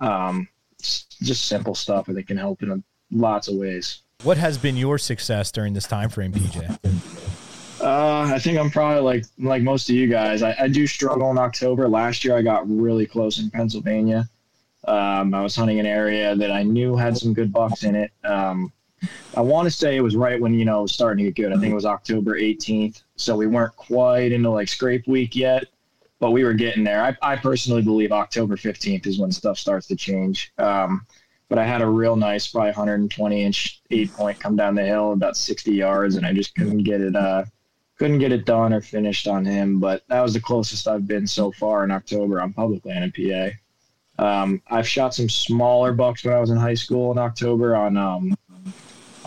[0.00, 0.48] Um,
[0.80, 4.02] just simple stuff that can help in lots of ways.
[4.22, 6.78] What has been your success during this time frame, PJ?
[7.80, 10.42] Uh, I think I'm probably like like most of you guys.
[10.42, 11.88] I, I do struggle in October.
[11.88, 14.28] Last year, I got really close in Pennsylvania.
[14.84, 18.10] Um, I was hunting an area that I knew had some good bucks in it.
[18.24, 18.72] Um,
[19.36, 21.42] I want to say it was right when you know it was starting to get
[21.42, 21.52] good.
[21.52, 25.64] I think it was October 18th, so we weren't quite into like scrape week yet,
[26.18, 27.02] but we were getting there.
[27.02, 30.52] I, I personally believe October 15th is when stuff starts to change.
[30.58, 31.06] Um,
[31.48, 35.12] but I had a real nice, probably 120 inch eight point come down the hill
[35.12, 37.16] about 60 yards, and I just couldn't get it.
[37.16, 37.44] Uh,
[37.98, 41.26] couldn't get it done or finished on him, but that was the closest I've been
[41.26, 43.56] so far in October on public land in
[44.18, 44.24] PA.
[44.24, 47.96] Um, I've shot some smaller bucks when I was in high school in October on
[47.96, 48.36] um,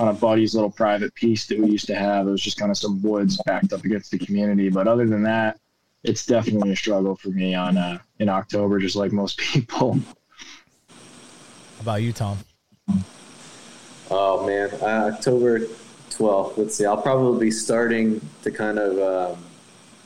[0.02, 2.28] on a buddy's little private piece that we used to have.
[2.28, 4.68] It was just kind of some woods backed up against the community.
[4.68, 5.60] But other than that,
[6.04, 9.94] it's definitely a struggle for me on uh, in October, just like most people.
[9.94, 12.40] How about you, Tom?
[14.10, 15.60] Oh man, uh, October
[16.10, 16.58] 12th.
[16.58, 16.86] Let's see.
[16.86, 19.44] I'll probably be starting to kind of um,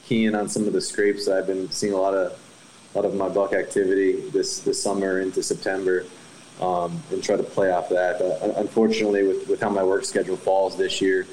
[0.03, 1.29] key in on some of the scrapes.
[1.29, 2.37] I've been seeing a lot of
[2.93, 6.05] a lot of my buck activity this this summer into September,
[6.61, 8.21] um, and try to play off that.
[8.21, 11.27] Uh, unfortunately, with with how my work schedule falls this year,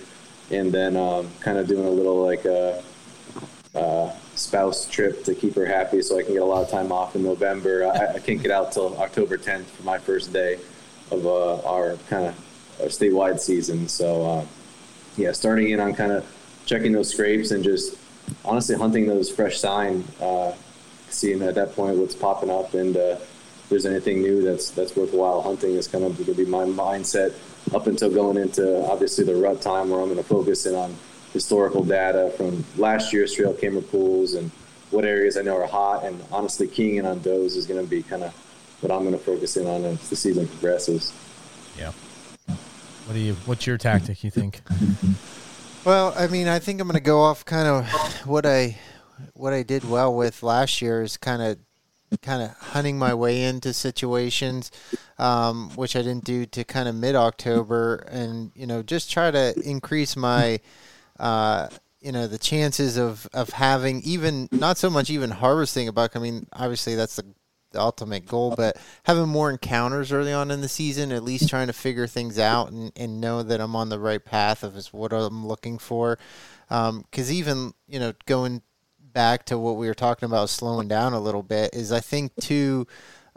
[0.51, 2.83] and then um, kind of doing a little like a,
[3.75, 6.71] uh, uh, spouse trip to keep her happy, so I can get a lot of
[6.71, 7.87] time off in November.
[7.87, 10.59] I, I can't get out till October 10th for my first day
[11.11, 13.89] of uh, our kind of our statewide season.
[13.89, 14.47] So uh,
[15.17, 16.27] yeah, starting in on kind of
[16.67, 17.97] checking those scrapes and just
[18.45, 20.53] honestly hunting those fresh sign uh,
[21.09, 22.97] seeing at that point what's popping up and
[23.73, 27.33] there's anything new that's that's worthwhile hunting is kind of going to be my mindset
[27.75, 30.95] up until going into obviously the rut time where I'm going to focus in on
[31.33, 34.51] historical data from last year's trail camera pools and
[34.91, 37.89] what areas I know are hot and honestly keying in on those is going to
[37.89, 38.35] be kind of
[38.83, 41.15] what I'm going to focus in on as the season progresses.
[41.79, 41.93] Yeah.
[43.07, 43.35] What do you?
[43.47, 44.23] What's your tactic?
[44.23, 44.61] You think?
[45.85, 47.89] Well, I mean, I think I'm going to go off kind of
[48.27, 48.79] what I
[49.35, 51.59] what I did well with last year is kind of
[52.21, 54.71] kind of hunting my way into situations,
[55.19, 59.31] um, which I didn't do to kind of mid October, and you know just try
[59.31, 60.61] to increase my.
[61.19, 61.69] Uh,
[62.01, 66.17] you know the chances of of having even not so much even harvesting a buck.
[66.17, 67.25] I mean, obviously that's the,
[67.71, 71.69] the ultimate goal, but having more encounters early on in the season, at least trying
[71.69, 74.93] to figure things out and, and know that I'm on the right path of is
[74.93, 76.19] what I'm looking for.
[76.69, 78.63] Because um, even you know going
[79.13, 82.35] back to what we were talking about, slowing down a little bit, is I think
[82.41, 82.87] too,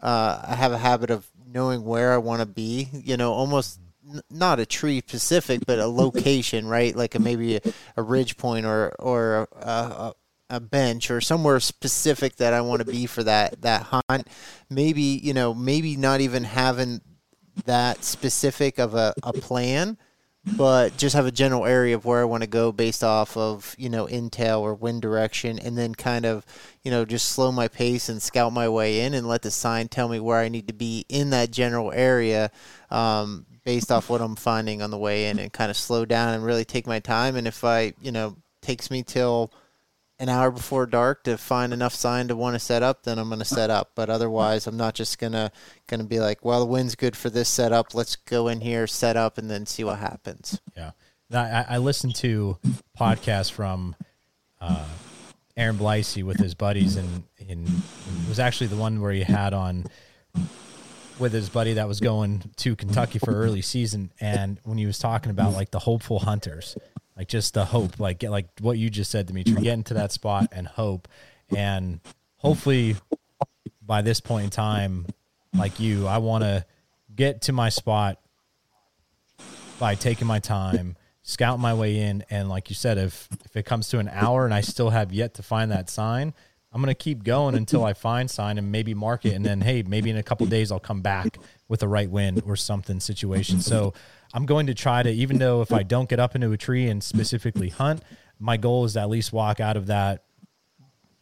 [0.02, 2.90] uh, I have a habit of knowing where I want to be.
[2.94, 6.96] You know, almost n- not a tree specific, but a location, right?
[6.96, 7.62] Like a, maybe a,
[7.98, 10.14] a ridge point or or a, a,
[10.50, 14.28] a bench or somewhere specific that I want to be for that that hunt.
[14.70, 17.02] Maybe you know, maybe not even having
[17.66, 19.98] that specific of a, a plan
[20.45, 23.75] but just have a general area of where I want to go based off of
[23.77, 26.45] you know intel or wind direction, and then kind of
[26.84, 29.88] you know just slow my pace and scout my way in, and let the sign
[29.88, 32.51] tell me where I need to be in that general area.
[32.89, 36.36] Um, based off what I'm finding on the way in and kind of slow down
[36.36, 39.51] and really take my time and if I you know takes me till
[40.19, 43.28] an hour before dark to find enough sign to want to set up, then I'm
[43.28, 43.91] going to set up.
[43.95, 45.51] But otherwise, I'm not just gonna
[45.88, 47.93] gonna be like, well, the wind's good for this setup.
[47.93, 50.60] Let's go in here, set up, and then see what happens.
[50.75, 50.91] Yeah,
[51.34, 52.58] I, I listened to
[52.97, 53.95] podcasts from
[54.62, 54.86] uh,
[55.58, 59.54] Aaron Blasey with his buddies, and, and it was actually the one where he had
[59.54, 59.86] on
[61.19, 64.97] with his buddy that was going to Kentucky for early season, and when he was
[64.97, 66.78] talking about like the hopeful hunters
[67.17, 70.12] like just the hope, like get like what you just said, Dimitri, get into that
[70.12, 71.08] spot and hope,
[71.56, 71.99] and
[72.38, 72.95] hopefully
[73.82, 75.06] by this point in time,
[75.56, 76.65] like you, I want to
[77.15, 78.19] get to my spot
[79.80, 83.65] by taking my time, scout my way in, and like you said, if if it
[83.65, 86.34] comes to an hour and I still have yet to find that sign,
[86.73, 89.84] I'm gonna keep going until I find sign and maybe mark it, and then hey,
[89.84, 93.62] maybe in a couple days I'll come back with a right wind or something situation.
[93.62, 93.93] So
[94.36, 96.88] I'm going to try to, even though if I don't get up into a tree
[96.89, 98.04] and specifically hunt,
[98.38, 100.23] my goal is to at least walk out of that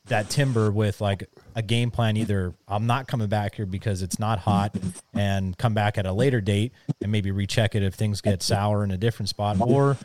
[0.08, 2.18] that timber with like a game plan.
[2.18, 4.76] Either I'm not coming back here because it's not hot,
[5.14, 8.84] and come back at a later date and maybe recheck it if things get sour
[8.84, 9.96] in a different spot, or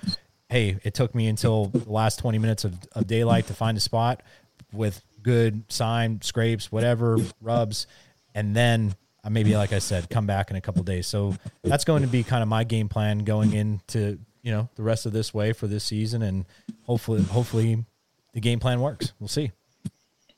[0.50, 3.80] hey, it took me until the last 20 minutes of, of daylight to find a
[3.80, 4.22] spot
[4.70, 7.86] with good sign, scrapes, whatever, rubs,
[8.34, 8.94] and then
[9.30, 11.06] maybe like I said, come back in a couple days.
[11.06, 14.82] So that's going to be kind of my game plan going into you know the
[14.82, 16.44] rest of this way for this season, and
[16.84, 17.84] hopefully, hopefully,
[18.32, 19.12] the game plan works.
[19.18, 19.52] We'll see.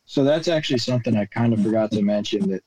[0.05, 2.63] So that's actually something I kind of forgot to mention that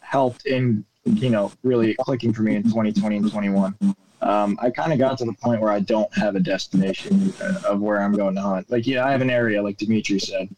[0.00, 3.76] helped in, you know, really clicking for me in 2020 and 21.
[4.20, 7.60] Um, I kind of got to the point where I don't have a destination uh,
[7.68, 8.68] of where I'm going to hunt.
[8.68, 10.48] Like, yeah, I have an area, like Dimitri said.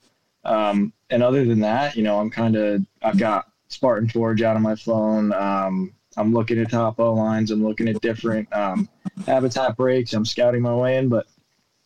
[0.45, 4.57] Um, and other than that, you know, I'm kind of, I've got Spartan Forge out
[4.57, 5.33] on my phone.
[5.33, 7.51] Um, I'm looking at topo lines.
[7.51, 8.89] I'm looking at different um,
[9.27, 10.13] habitat breaks.
[10.13, 11.27] I'm scouting my way in, but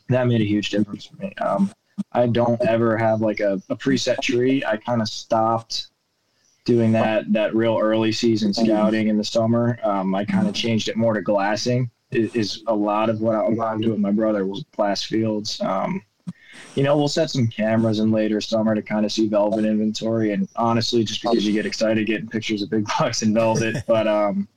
[0.09, 1.33] that made a huge difference for me.
[1.41, 1.71] Um,
[2.13, 4.65] I don't ever have like a, a preset tree.
[4.67, 5.89] I kind of stopped
[6.65, 9.79] doing that that real early season scouting in the summer.
[9.83, 11.91] Um, I kind of changed it more to glassing.
[12.11, 15.61] Is, a lot of what I'm doing with my brother was glass fields.
[15.61, 16.01] Um,
[16.75, 20.33] you know, we'll set some cameras in later summer to kind of see velvet inventory.
[20.33, 24.07] And honestly, just because you get excited getting pictures of big bucks in velvet, but
[24.07, 24.49] um,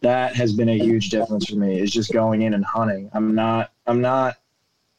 [0.00, 1.80] that has been a huge difference for me.
[1.80, 3.10] Is just going in and hunting.
[3.12, 3.72] I'm not.
[3.86, 4.36] I'm not.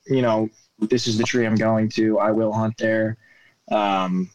[0.07, 2.19] You know, this is the tree I'm going to.
[2.19, 3.17] I will hunt there.
[3.71, 4.29] Um,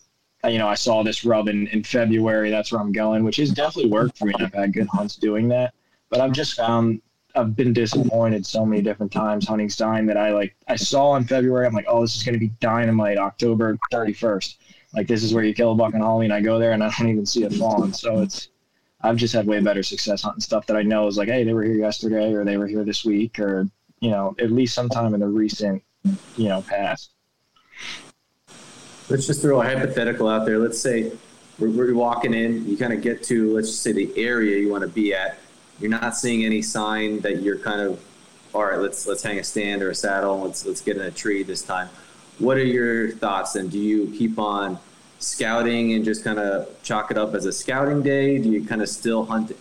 [0.44, 2.50] you know, I saw this rub in, in February.
[2.50, 4.34] That's where I'm going, which has definitely worked for me.
[4.38, 5.74] I've had good hunts doing that.
[6.10, 7.00] But I've just found
[7.34, 11.24] I've been disappointed so many different times hunting sign that I like I saw in
[11.24, 11.66] February.
[11.66, 13.18] I'm like, oh, this is going to be dynamite.
[13.18, 14.56] October 31st,
[14.94, 16.30] like this is where you kill a buck on Halloween.
[16.30, 17.92] I go there and I don't even see a fawn.
[17.92, 18.48] So it's
[19.00, 21.52] I've just had way better success hunting stuff that I know is like, hey, they
[21.52, 23.68] were here yesterday or they were here this week or
[24.00, 25.82] you know at least sometime in the recent
[26.36, 27.10] you know past.
[29.10, 30.58] Let's just throw a hypothetical out there.
[30.58, 31.12] Let's say
[31.58, 34.70] we're, we're walking in, you kind of get to let's just say the area you
[34.70, 35.38] want to be at
[35.80, 38.00] you're not seeing any sign that you're kind of
[38.54, 41.10] all right let's let's hang a stand or a saddle let's let's get in a
[41.10, 41.88] tree this time
[42.38, 44.78] what are your thoughts and do you keep on
[45.18, 48.82] scouting and just kind of chalk it up as a scouting day do you kind
[48.82, 49.52] of still hunt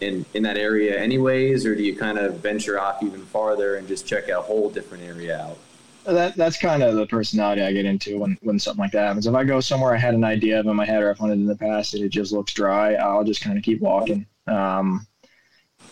[0.00, 3.88] in in that area anyways or do you kind of venture off even farther and
[3.88, 5.58] just check a whole different area out
[6.06, 9.26] that that's kind of the personality I get into when, when something like that happens.
[9.26, 11.38] If I go somewhere I had an idea of in my head or I've hunted
[11.38, 14.26] in the past and it just looks dry, I'll just kind of keep walking.
[14.46, 15.06] Um,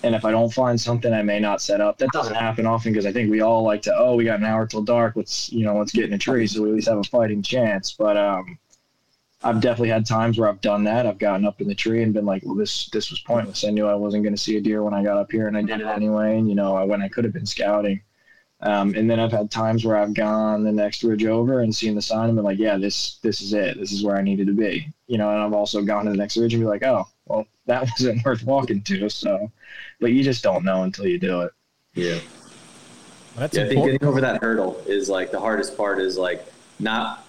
[0.04, 1.96] and if I don't find something, I may not set up.
[1.96, 4.44] That doesn't happen often because I think we all like to, oh, we got an
[4.44, 5.16] hour till dark.
[5.16, 7.42] Let's, you know, let's get in a tree so we at least have a fighting
[7.42, 7.92] chance.
[7.92, 8.58] But um,
[9.42, 11.06] I've definitely had times where I've done that.
[11.06, 13.64] I've gotten up in the tree and been like, well, this this was pointless.
[13.64, 15.56] I knew I wasn't going to see a deer when I got up here, and
[15.56, 16.36] I did it anyway.
[16.36, 18.02] And you know, I, when I could have been scouting.
[18.60, 21.94] Um, and then I've had times where I've gone the next ridge over and seen
[21.94, 23.78] the sign and been like, yeah, this this is it.
[23.78, 24.86] This is where I needed to be.
[25.06, 27.46] You know, and I've also gone to the next ridge and be like, oh, well,
[27.66, 29.08] that wasn't worth walking to.
[29.08, 29.50] So,
[30.00, 31.52] but you just don't know until you do it.
[31.94, 32.18] Yeah.
[33.36, 36.46] That's yeah, I think getting over that hurdle is like the hardest part is like
[36.78, 37.26] not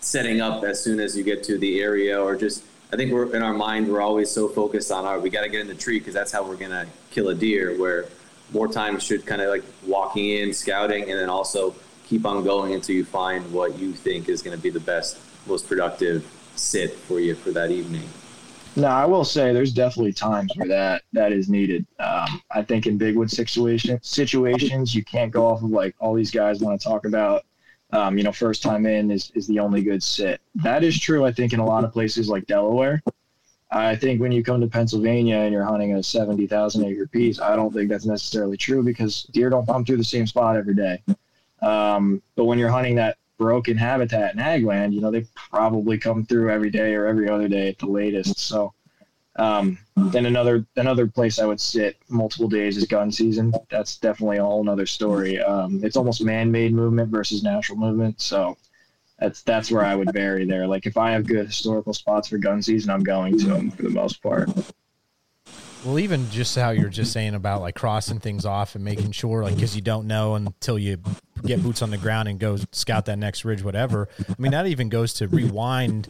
[0.00, 3.34] setting up as soon as you get to the area or just I think we're
[3.36, 5.74] in our mind we're always so focused on our we got to get in the
[5.74, 8.06] tree because that's how we're gonna kill a deer where
[8.52, 11.74] more time should kind of like walking in scouting and then also
[12.06, 15.18] keep on going until you find what you think is going to be the best
[15.46, 16.24] most productive
[16.56, 18.06] sit for you for that evening
[18.76, 21.86] no, I will say there's definitely times where that that is needed.
[21.98, 26.30] Um, I think in bigwood situation situations, you can't go off of like all these
[26.30, 27.44] guys want to talk about.
[27.92, 30.40] Um, you know, first time in is is the only good sit.
[30.54, 31.24] That is true.
[31.24, 33.02] I think in a lot of places like Delaware.
[33.70, 37.40] I think when you come to Pennsylvania and you're hunting a seventy thousand acre piece,
[37.40, 40.74] I don't think that's necessarily true because deer don't come through the same spot every
[40.74, 41.02] day.
[41.62, 46.24] Um, but when you're hunting that broken habitat in agland, you know, they probably come
[46.24, 48.38] through every day or every other day at the latest.
[48.38, 48.72] So
[49.34, 53.52] um, then another another place I would sit multiple days is gun season.
[53.68, 55.40] That's definitely a whole story.
[55.40, 58.20] Um, it's almost man-made movement versus natural movement.
[58.20, 58.56] So
[59.18, 60.68] that's that's where I would vary there.
[60.68, 63.82] Like if I have good historical spots for gun season, I'm going to them for
[63.82, 64.50] the most part.
[65.84, 69.42] Well, even just how you're just saying about like crossing things off and making sure,
[69.42, 70.98] like, because you don't know until you
[71.44, 74.08] get boots on the ground and go scout that next ridge, whatever.
[74.20, 76.08] I mean, that even goes to rewind,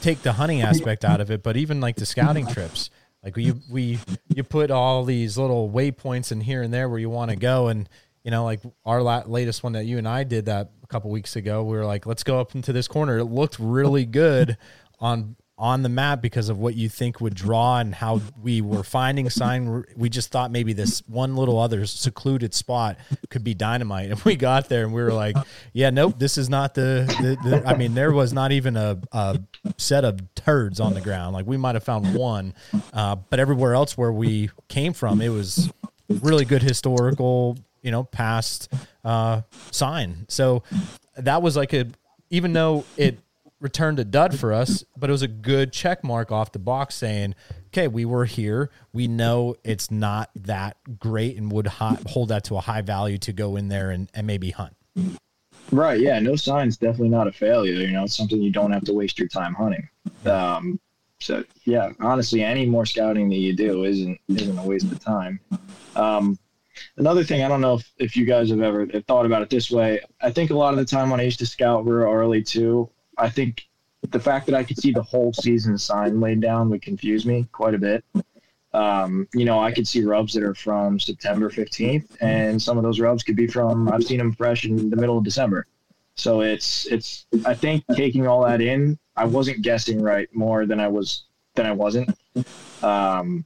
[0.00, 2.90] take the hunting aspect out of it, but even like the scouting trips.
[3.22, 3.98] Like we we
[4.34, 7.68] you put all these little waypoints in here and there where you want to go,
[7.68, 7.88] and
[8.24, 11.10] you know, like our la- latest one that you and I did that a couple
[11.10, 13.18] weeks ago, we were like, let's go up into this corner.
[13.18, 14.56] It looked really good
[14.98, 18.84] on on the map because of what you think would draw and how we were
[18.84, 19.84] finding sign.
[19.96, 22.96] We just thought maybe this one little other secluded spot
[23.28, 25.36] could be dynamite, and we got there and we were like,
[25.72, 28.98] "Yeah, nope, this is not the." the, the I mean, there was not even a,
[29.12, 29.40] a,
[29.76, 31.34] set of turds on the ground.
[31.34, 32.54] Like we might have found one,
[32.92, 35.70] uh, but everywhere else where we came from, it was
[36.08, 38.72] really good historical, you know, past
[39.04, 40.26] uh, sign.
[40.28, 40.62] So
[41.16, 41.86] that was like a,
[42.30, 43.18] even though it
[43.60, 46.94] returned a dud for us, but it was a good check mark off the box
[46.94, 47.34] saying,
[47.68, 48.70] okay, we were here.
[48.92, 53.32] We know it's not that great and would hold that to a high value to
[53.32, 54.76] go in there and, and maybe hunt.
[55.70, 56.00] Right.
[56.00, 56.18] Yeah.
[56.20, 57.74] No sign's definitely not a failure.
[57.74, 59.88] You know, it's something you don't have to waste your time hunting.
[60.24, 60.80] Um,
[61.20, 65.40] so yeah, honestly, any more scouting that you do isn't isn't a waste of time.
[65.96, 66.38] Um,
[66.96, 69.70] another thing, I don't know if, if you guys have ever thought about it this
[69.70, 70.00] way.
[70.20, 72.88] I think a lot of the time when I used to scout real early too,
[73.18, 73.68] I think
[74.10, 77.46] the fact that I could see the whole season sign laid down would confuse me
[77.52, 78.04] quite a bit.
[78.72, 82.84] Um, you know, I could see rubs that are from September 15th, and some of
[82.84, 85.66] those rubs could be from I've seen them fresh in the middle of December.
[86.14, 90.80] So it's it's I think taking all that in, I wasn't guessing right more than
[90.80, 92.10] I was than I wasn't.
[92.82, 93.44] Um,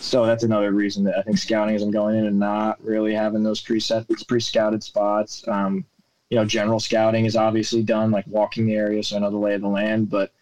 [0.00, 3.42] so that's another reason that I think scouting isn't going in and not really having
[3.42, 5.46] those preset pre-scouted spots.
[5.48, 5.84] Um,
[6.30, 9.36] you know, general scouting is obviously done, like walking the area, so I know the
[9.36, 10.32] lay of the land, but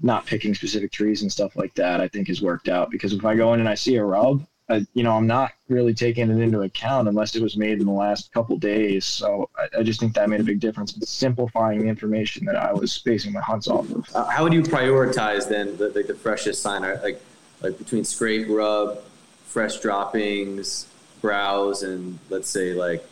[0.00, 2.90] not picking specific trees and stuff like that, I think has worked out.
[2.90, 5.52] Because if I go in and I see a rub, I, you know, I'm not
[5.68, 9.04] really taking it into account unless it was made in the last couple days.
[9.04, 12.56] So I, I, just think that made a big difference in simplifying the information that
[12.56, 14.08] I was basing my hunts off of.
[14.14, 17.20] Uh, how would you prioritize then the, the, the freshest sign, like
[17.60, 19.00] like between scrape, rub,
[19.44, 20.86] fresh droppings,
[21.20, 23.04] browse, and let's say like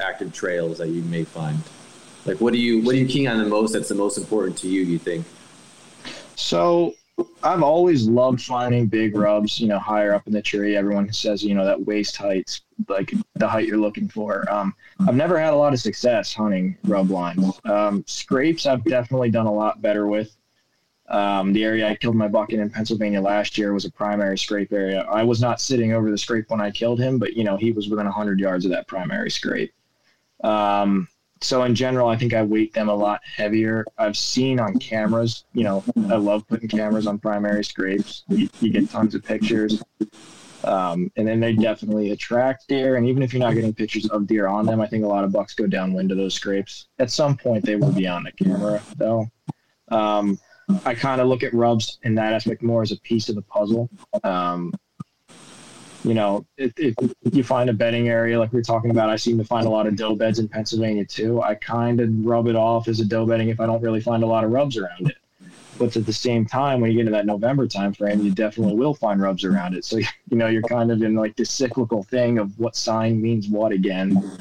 [0.00, 1.58] active trails that you may find?
[2.24, 3.72] Like, what do you what are you keen on the most?
[3.72, 4.82] That's the most important to you.
[4.82, 5.26] You think?
[6.36, 6.94] So
[7.42, 10.76] I've always loved finding big rubs, you know, higher up in the tree.
[10.76, 14.48] Everyone says, you know, that waist height's like the height you're looking for.
[14.50, 14.74] Um,
[15.06, 17.60] I've never had a lot of success hunting rub lines.
[17.64, 20.36] Um, scrapes, I've definitely done a lot better with.
[21.08, 24.36] Um, the area I killed my buck in in Pennsylvania last year was a primary
[24.36, 25.06] scrape area.
[25.10, 27.72] I was not sitting over the scrape when I killed him, but you know he
[27.72, 29.72] was within 100 yards of that primary scrape.
[30.44, 31.08] Um,
[31.40, 33.84] so in general, I think I weight them a lot heavier.
[33.96, 38.24] I've seen on cameras, you know, I love putting cameras on primary scrapes.
[38.28, 39.82] You, you get tons of pictures.
[40.64, 42.96] Um, and then they definitely attract deer.
[42.96, 45.22] And even if you're not getting pictures of deer on them, I think a lot
[45.22, 46.88] of bucks go downwind of those scrapes.
[46.98, 49.28] At some point, they will be on the camera, though.
[49.88, 50.38] Um,
[50.84, 53.42] I kind of look at rubs in that aspect more as a piece of the
[53.42, 53.88] puzzle.
[54.24, 54.72] Um,
[56.04, 56.94] you know, if, if,
[57.32, 59.70] you find a bedding area like we are talking about, I seem to find a
[59.70, 61.42] lot of doe beds in Pennsylvania too.
[61.42, 64.22] I kind of rub it off as a doe bedding if I don't really find
[64.22, 65.16] a lot of rubs around it.
[65.78, 68.74] But at the same time, when you get into that November time frame, you definitely
[68.74, 69.84] will find rubs around it.
[69.84, 73.48] So you know, you're kind of in like this cyclical thing of what sign means
[73.48, 74.38] what again.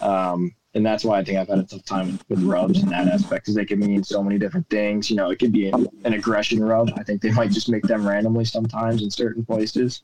[0.00, 3.08] Um, and that's why I think I've had a tough time with rubs in that
[3.08, 5.08] aspect because they can mean so many different things.
[5.08, 6.90] You know, it could be an, an aggression rub.
[6.96, 10.02] I think they might just make them randomly sometimes in certain places.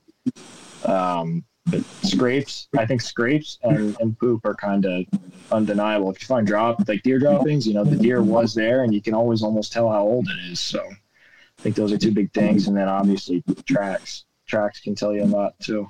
[0.84, 5.04] Um, but scrapes, I think scrapes and, and poop are kind of
[5.52, 6.10] undeniable.
[6.10, 9.00] If you find drop like deer droppings, you know the deer was there, and you
[9.00, 10.58] can always almost tell how old it is.
[10.58, 14.24] So I think those are two big things, and then obviously tracks.
[14.46, 15.88] Tracks can tell you a lot too.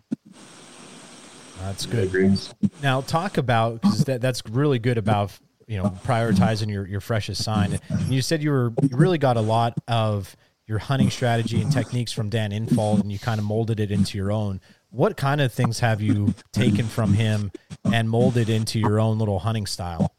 [1.61, 2.38] That's good.
[2.82, 5.32] Now talk about because that, that's really good about
[5.66, 7.78] you know prioritizing your your freshest sign.
[7.88, 10.36] And you said you were you really got a lot of
[10.73, 14.18] your hunting strategy and techniques from Dan Infalt and you kind of molded it into
[14.18, 14.61] your own
[14.93, 17.51] what kind of things have you taken from him
[17.91, 20.14] and molded into your own little hunting style?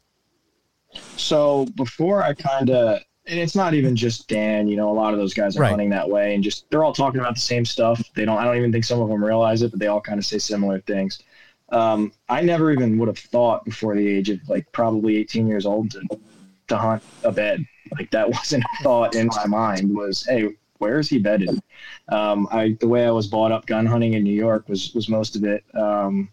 [1.16, 5.14] So before I kind of, and it's not even just Dan, you know, a lot
[5.14, 5.70] of those guys are right.
[5.70, 8.02] hunting that way and just, they're all talking about the same stuff.
[8.14, 10.18] They don't, I don't even think some of them realize it, but they all kind
[10.18, 11.22] of say similar things.
[11.70, 15.66] Um, I never even would have thought before the age of like probably 18 years
[15.66, 16.02] old to,
[16.66, 17.64] to hunt a bed.
[17.92, 21.62] Like that wasn't a thought in my mind was, Hey, where is he bedded?
[22.08, 25.08] Um, I the way I was brought up gun hunting in New York was was
[25.08, 25.64] most of it.
[25.74, 26.28] Um,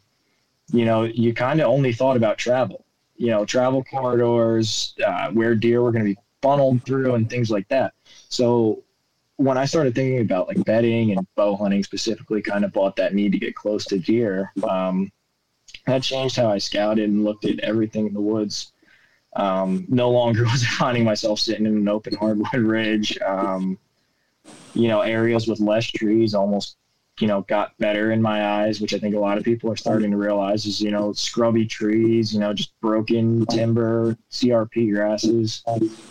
[0.72, 2.86] you know, you kind of only thought about travel.
[3.16, 7.52] You know, travel corridors, uh, where deer were going to be funneled through, and things
[7.52, 7.93] like that.
[8.30, 8.84] So
[9.38, 13.14] when I started thinking about like bedding and bow hunting specifically, kind of bought that
[13.14, 14.52] need to get close to deer.
[14.68, 15.12] Um,
[15.88, 18.70] that changed how I scouted and looked at everything in the woods.
[19.36, 23.17] Um, no longer was I finding myself sitting in an open hardwood ridge.
[23.21, 23.77] Um,
[24.73, 26.77] you know, areas with less trees almost,
[27.19, 29.75] you know, got better in my eyes, which I think a lot of people are
[29.75, 35.63] starting to realize is, you know, scrubby trees, you know, just broken timber, CRP grasses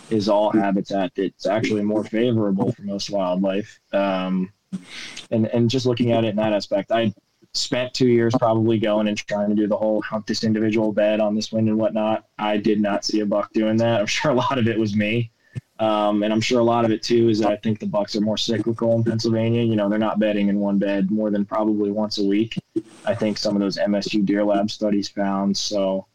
[0.09, 3.79] is all habitat that's actually more favorable for most wildlife.
[3.91, 4.53] Um,
[5.31, 7.13] and, and just looking at it in that aspect, I
[7.53, 11.19] spent two years probably going and trying to do the whole hunt this individual bed
[11.19, 12.25] on this wind and whatnot.
[12.37, 13.99] I did not see a buck doing that.
[13.99, 15.31] I'm sure a lot of it was me.
[15.79, 18.15] Um, and I'm sure a lot of it too is that I think the Bucks
[18.15, 19.63] are more cyclical in Pennsylvania.
[19.63, 22.55] You know, they're not bedding in one bed more than probably once a week.
[23.03, 25.57] I think some of those MSU Deer Lab studies found.
[25.57, 26.05] So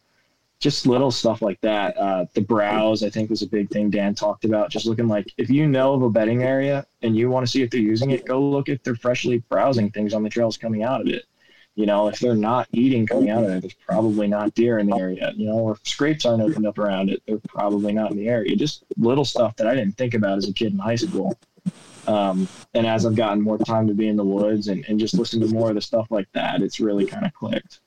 [0.59, 1.96] just little stuff like that.
[1.96, 4.70] Uh, the browse, I think, was a big thing Dan talked about.
[4.70, 7.62] Just looking like if you know of a bedding area and you want to see
[7.62, 10.82] if they're using it, go look if they're freshly browsing things on the trails coming
[10.82, 11.26] out of it.
[11.74, 14.86] You know, if they're not eating coming out of it, there's probably not deer in
[14.86, 15.32] the area.
[15.36, 18.57] You know, if scrapes aren't opened up around it, they're probably not in the area.
[18.57, 21.38] Just little stuff that I didn't think about as a kid in high school.
[22.07, 25.14] Um, and as I've gotten more time to be in the woods and, and just
[25.14, 27.80] listen to more of the stuff like that, it's really kind of clicked.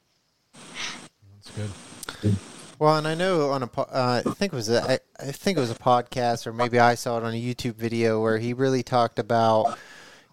[0.53, 2.35] That's good.
[2.79, 5.57] Well, and I know on a, uh, I think it was a, I, I think
[5.57, 8.53] it was a podcast, or maybe I saw it on a YouTube video where he
[8.53, 9.77] really talked about,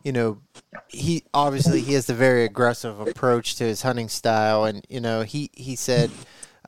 [0.05, 0.38] you know,
[0.86, 5.22] he obviously he has a very aggressive approach to his hunting style, and you know
[5.22, 6.11] he he said.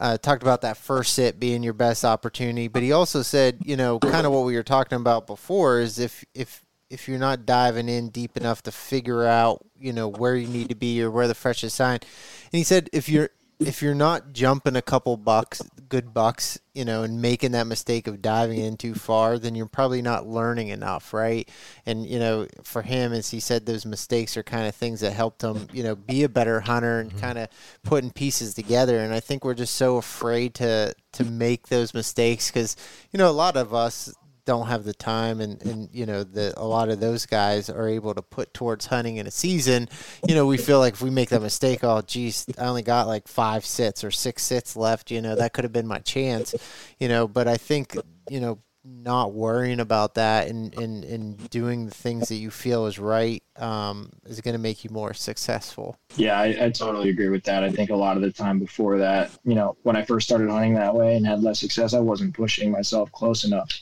[0.00, 3.76] Uh, talked about that first sit being your best opportunity, but he also said, you
[3.76, 7.44] know, kind of what we were talking about before is if if if you're not
[7.44, 11.10] diving in deep enough to figure out, you know, where you need to be or
[11.10, 11.94] where the freshest sign.
[11.96, 13.30] And he said if you're
[13.60, 18.06] if you're not jumping a couple bucks, good bucks, you know, and making that mistake
[18.06, 21.48] of diving in too far, then you're probably not learning enough, right?
[21.84, 25.12] And you know, for him, as he said, those mistakes are kind of things that
[25.12, 27.18] helped him, you know, be a better hunter and mm-hmm.
[27.18, 27.48] kind of
[27.82, 28.98] putting pieces together.
[28.98, 32.76] And I think we're just so afraid to to make those mistakes because
[33.10, 34.14] you know a lot of us
[34.48, 37.86] don't have the time and, and you know the a lot of those guys are
[37.86, 39.86] able to put towards hunting in a season
[40.26, 43.06] you know we feel like if we make that mistake oh geez i only got
[43.06, 46.54] like five sits or six sits left you know that could have been my chance
[46.98, 47.94] you know but i think
[48.30, 52.86] you know not worrying about that and, and, and doing the things that you feel
[52.86, 55.98] is right um, is going to make you more successful.
[56.16, 57.64] Yeah, I, I totally agree with that.
[57.64, 60.48] I think a lot of the time before that, you know, when I first started
[60.48, 63.78] hunting that way and had less success, I wasn't pushing myself close enough.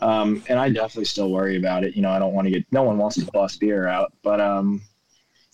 [0.00, 1.94] Um, and I definitely still worry about it.
[1.94, 4.40] You know, I don't want to get, no one wants to bust deer out, but
[4.40, 4.82] um,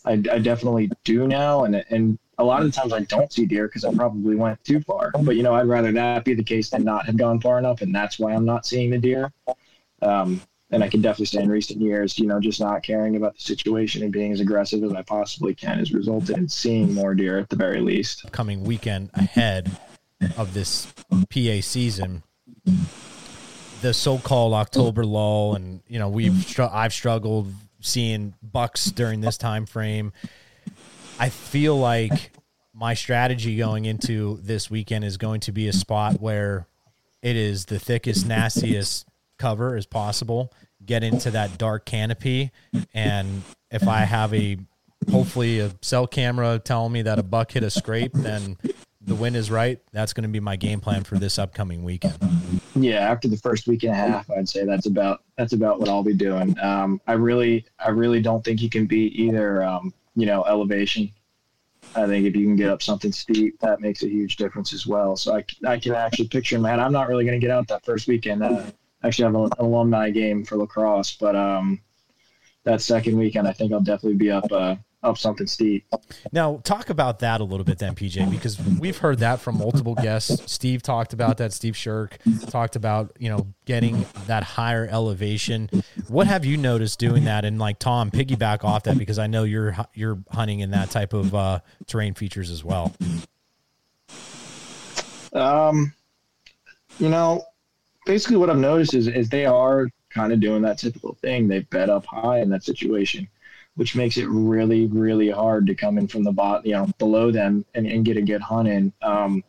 [0.05, 1.65] I, I definitely do now.
[1.65, 4.63] And, and a lot of the times I don't see deer because I probably went
[4.63, 5.11] too far.
[5.21, 7.81] But, you know, I'd rather that be the case than not have gone far enough.
[7.83, 9.33] And that's why I'm not seeing the deer.
[10.03, 10.41] Um,
[10.71, 13.41] and I can definitely say in recent years, you know, just not caring about the
[13.41, 17.39] situation and being as aggressive as I possibly can has resulted in seeing more deer
[17.39, 18.31] at the very least.
[18.33, 19.71] Coming weekend ahead
[20.37, 22.25] of this PA season,
[23.87, 29.39] the so-called October lull, and you know we've str- I've struggled seeing bucks during this
[29.39, 30.13] time frame.
[31.21, 32.33] I feel like
[32.75, 36.67] my strategy going into this weekend is going to be a spot where
[37.23, 39.07] it is the thickest, nastiest
[39.39, 40.53] cover as possible.
[40.85, 42.51] Get into that dark canopy,
[42.93, 44.59] and if I have a
[45.13, 48.57] hopefully a cell camera telling me that a buck hit a scrape, then
[49.07, 49.81] the wind is right.
[49.93, 52.19] That's going to be my game plan for this upcoming weekend.
[52.75, 55.89] Yeah, after the first week and a half, I'd say that's about that's about what
[55.89, 56.59] I'll be doing.
[56.61, 61.11] Um, I really I really don't think you can beat either um, you know elevation.
[61.95, 64.87] I think if you can get up something steep, that makes a huge difference as
[64.87, 65.17] well.
[65.17, 67.85] So I, I can actually picture, man, I'm not really going to get out that
[67.85, 68.43] first weekend.
[68.43, 68.65] Uh,
[69.05, 71.81] actually have an alumni game for lacrosse, but um,
[72.65, 74.75] that second weekend, I think I'll definitely be up uh,
[75.07, 75.87] up something steep.
[76.33, 79.95] Now, talk about that a little bit then, PJ, because we've heard that from multiple
[79.95, 80.51] guests.
[80.51, 81.53] Steve talked about that.
[81.53, 85.71] Steve Shirk talked about, you know, getting that higher elevation.
[86.09, 87.45] What have you noticed doing that?
[87.45, 91.13] And like Tom, piggyback off that because I know you're you're hunting in that type
[91.13, 92.95] of uh, terrain features as well.
[95.33, 95.93] Um,
[96.99, 97.45] you know,
[98.07, 101.47] basically what I've noticed is is they are kind of doing that typical thing.
[101.47, 103.29] They bet up high in that situation
[103.77, 107.31] which makes it really, really hard to come in from the bot, you know, below
[107.31, 108.93] them and, and get a good hunt in.
[109.03, 109.45] Um,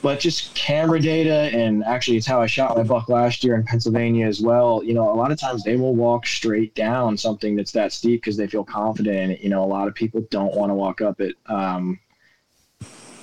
[0.00, 3.64] but just camera data, and actually, it's how I shot my buck last year in
[3.64, 4.80] Pennsylvania as well.
[4.84, 8.20] You know, a lot of times they will walk straight down something that's that steep
[8.20, 9.40] because they feel confident in it.
[9.40, 11.34] You know, a lot of people don't want to walk up it.
[11.46, 11.98] Um,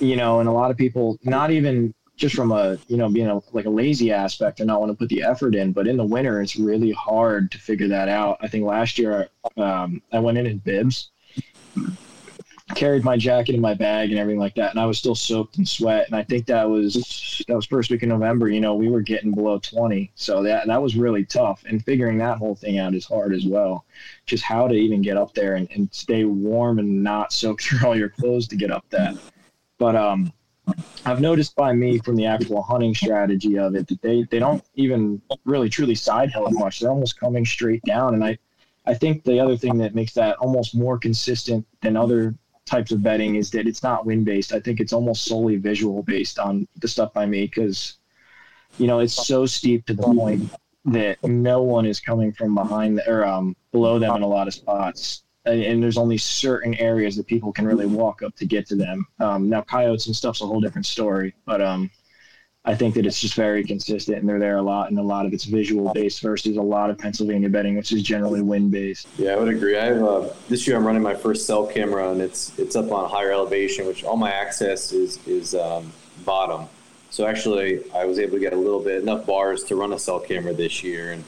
[0.00, 3.28] you know, and a lot of people not even just from a you know being
[3.28, 5.96] a, like a lazy aspect and not want to put the effort in but in
[5.96, 8.38] the winter it's really hard to figure that out.
[8.40, 11.10] I think last year um, i went in in bibs
[12.74, 15.56] carried my jacket in my bag and everything like that and i was still soaked
[15.56, 18.74] in sweat and i think that was that was first week in november you know
[18.74, 22.56] we were getting below 20 so that that was really tough and figuring that whole
[22.56, 23.84] thing out is hard as well.
[24.26, 27.86] Just how to even get up there and, and stay warm and not soak through
[27.86, 29.16] all your clothes to get up that.
[29.78, 30.32] But um
[31.04, 34.64] I've noticed by me from the actual hunting strategy of it that they, they don't
[34.74, 36.80] even really truly side hill much.
[36.80, 38.14] They're almost coming straight down.
[38.14, 38.38] And I,
[38.86, 43.02] I think the other thing that makes that almost more consistent than other types of
[43.02, 44.52] bedding is that it's not wind based.
[44.52, 47.98] I think it's almost solely visual based on the stuff by me because,
[48.78, 50.50] you know, it's so steep to the point
[50.86, 54.48] that no one is coming from behind the, or um, below them in a lot
[54.48, 58.44] of spots and, and, there's only certain areas that people can really walk up to
[58.44, 59.06] get to them.
[59.20, 61.90] Um, now, coyotes and stuff's a whole different story, but um,
[62.66, 65.24] I think that it's just very consistent and they're there a lot and a lot
[65.24, 69.06] of it's visual based versus a lot of Pennsylvania bedding, which is generally wind based.
[69.16, 69.78] Yeah, I would agree.
[69.78, 72.90] I have uh, this year I'm running my first cell camera and it's it's up
[72.90, 75.92] on a higher elevation, which all my access is is um,
[76.24, 76.68] bottom.
[77.10, 79.98] So actually, I was able to get a little bit enough bars to run a
[79.98, 81.22] cell camera this year, and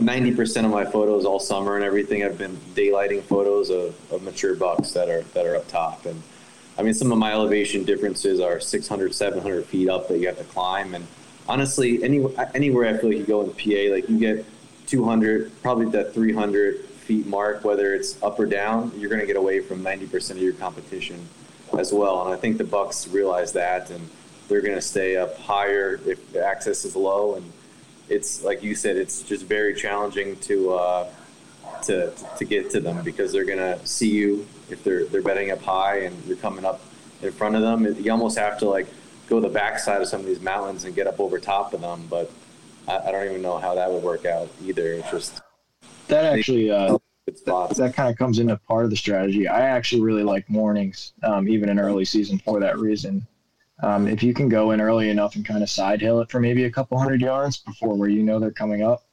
[0.00, 4.22] ninety percent of my photos all summer and everything have been daylighting photos of, of
[4.22, 6.22] mature bucks that are that are up top and
[6.78, 10.38] I mean, some of my elevation differences are 600, 700 feet up that you have
[10.38, 10.94] to climb.
[10.94, 11.06] And
[11.48, 14.44] honestly, any, anywhere I feel like you go in PA, like you get
[14.86, 19.36] 200, probably that 300 feet mark, whether it's up or down, you're going to get
[19.36, 21.26] away from 90% of your competition
[21.78, 22.26] as well.
[22.26, 24.10] And I think the Bucks realize that, and
[24.48, 27.36] they're going to stay up higher if the access is low.
[27.36, 27.52] And
[28.08, 31.08] it's like you said, it's just very challenging to uh,
[31.82, 35.50] to to get to them because they're going to see you if they're they're bedding
[35.50, 36.80] up high and you're coming up
[37.22, 37.84] in front of them.
[38.02, 38.86] You almost have to like
[39.28, 42.06] go the backside of some of these mountains and get up over top of them.
[42.08, 42.30] But
[42.86, 44.92] I, I don't even know how that would work out either.
[44.94, 45.40] It's just
[46.08, 49.48] that actually uh, that, that kind of comes into part of the strategy.
[49.48, 53.26] I actually really like mornings, um, even in early season for that reason.
[53.82, 56.40] Um, if you can go in early enough and kind of side hill it for
[56.40, 59.04] maybe a couple hundred yards before where you know they're coming up,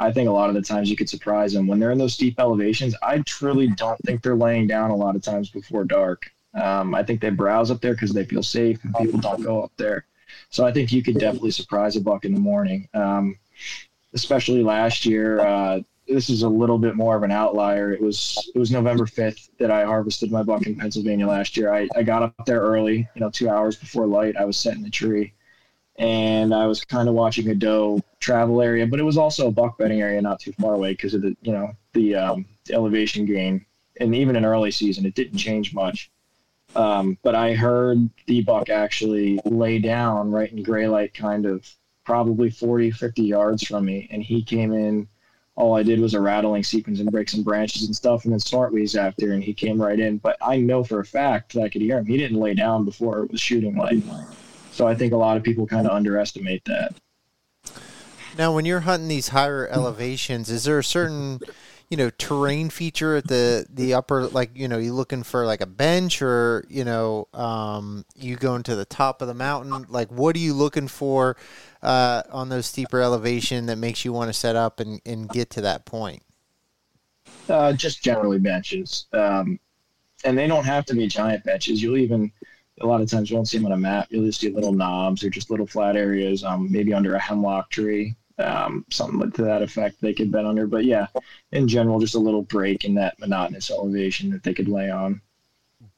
[0.00, 2.14] I think a lot of the times you could surprise them when they're in those
[2.14, 2.94] steep elevations.
[3.02, 6.30] I truly don't think they're laying down a lot of times before dark.
[6.54, 9.62] Um, I think they browse up there because they feel safe and people don't go
[9.62, 10.04] up there.
[10.50, 12.88] So I think you could definitely surprise a buck in the morning.
[12.94, 13.36] Um,
[14.14, 17.92] especially last year, uh, this is a little bit more of an outlier.
[17.92, 21.72] It was it was November fifth that I harvested my buck in Pennsylvania last year.
[21.72, 24.36] I, I got up there early, you know, two hours before light.
[24.36, 25.34] I was setting the tree
[25.98, 29.52] and I was kind of watching a doe travel area, but it was also a
[29.52, 32.74] buck bedding area not too far away because of the you know the, um, the,
[32.74, 33.64] elevation gain,
[34.00, 36.10] and even in early season it didn't change much.
[36.76, 41.68] Um, but I heard the buck actually lay down right in gray light, kind of
[42.04, 45.08] probably 40, 50 yards from me, and he came in.
[45.58, 48.38] All I did was a rattling sequence and break some branches and stuff, and then
[48.38, 50.18] smartweeds after, and he came right in.
[50.18, 52.06] But I know for a fact that I could hear him.
[52.06, 54.04] He didn't lay down before it was shooting light.
[54.70, 56.94] So I think a lot of people kind of underestimate that.
[58.38, 61.40] Now, when you're hunting these higher elevations, is there a certain,
[61.90, 65.60] you know, terrain feature at the the upper, like you know, you looking for like
[65.60, 69.86] a bench, or you know, um, you going to the top of the mountain?
[69.88, 71.36] Like, what are you looking for
[71.82, 75.48] uh, on those steeper elevation that makes you want to set up and, and get
[75.50, 76.22] to that point?
[77.48, 79.58] Uh, just generally benches, um,
[80.24, 81.82] and they don't have to be giant benches.
[81.82, 82.30] You'll even
[82.80, 84.08] a lot of times you won't see them on a map.
[84.10, 87.70] You'll just see little knobs or just little flat areas, um, maybe under a hemlock
[87.70, 90.66] tree, um, something to that effect they could bed under.
[90.66, 91.06] But yeah,
[91.52, 95.20] in general, just a little break in that monotonous elevation that they could lay on.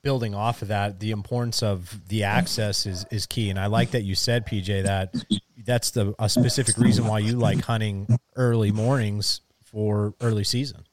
[0.03, 3.91] Building off of that, the importance of the access is is key, and I like
[3.91, 5.15] that you said, PJ, that
[5.65, 10.87] that's the a specific reason why you like hunting early mornings for early season.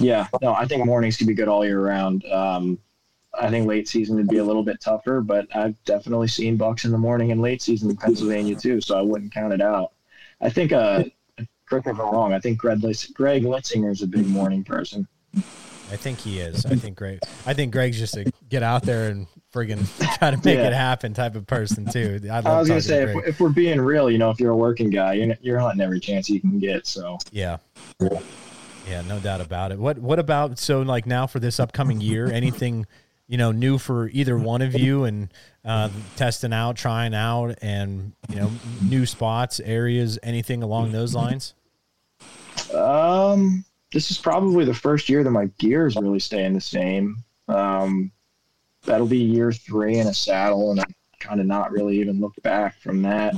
[0.00, 2.24] Yeah, no, I think mornings can be good all year round.
[2.26, 2.78] Um,
[3.34, 6.84] I think late season would be a little bit tougher, but I've definitely seen bucks
[6.84, 9.92] in the morning and late season in Pennsylvania too, so I wouldn't count it out.
[10.40, 11.04] I think, uh,
[11.68, 15.06] correct me if I'm wrong, I think Greg, Greg Litzinger is a big morning person.
[15.90, 16.66] I think he is.
[16.66, 17.20] I think Greg.
[17.46, 19.86] I think Greg's just a get out there and friggin'
[20.18, 20.68] try to make yeah.
[20.68, 22.20] it happen type of person too.
[22.30, 24.50] I, I was gonna say to if, if, we're being real, you know, if you're
[24.50, 26.86] a working guy, you're, you're hunting every chance you can get.
[26.86, 27.58] So yeah.
[28.86, 29.78] Yeah, no doubt about it.
[29.78, 32.30] What What about so like now for this upcoming year?
[32.30, 32.86] Anything
[33.28, 35.32] you know new for either one of you and
[35.64, 38.50] uh, testing out trying out and you know
[38.82, 41.54] new spots areas anything along those lines?
[42.74, 47.22] Um this is probably the first year that my gear is really staying the same.
[47.48, 48.10] Um
[48.84, 50.84] that'll be year three in a saddle and i
[51.20, 53.34] kind of not really even looked back from that.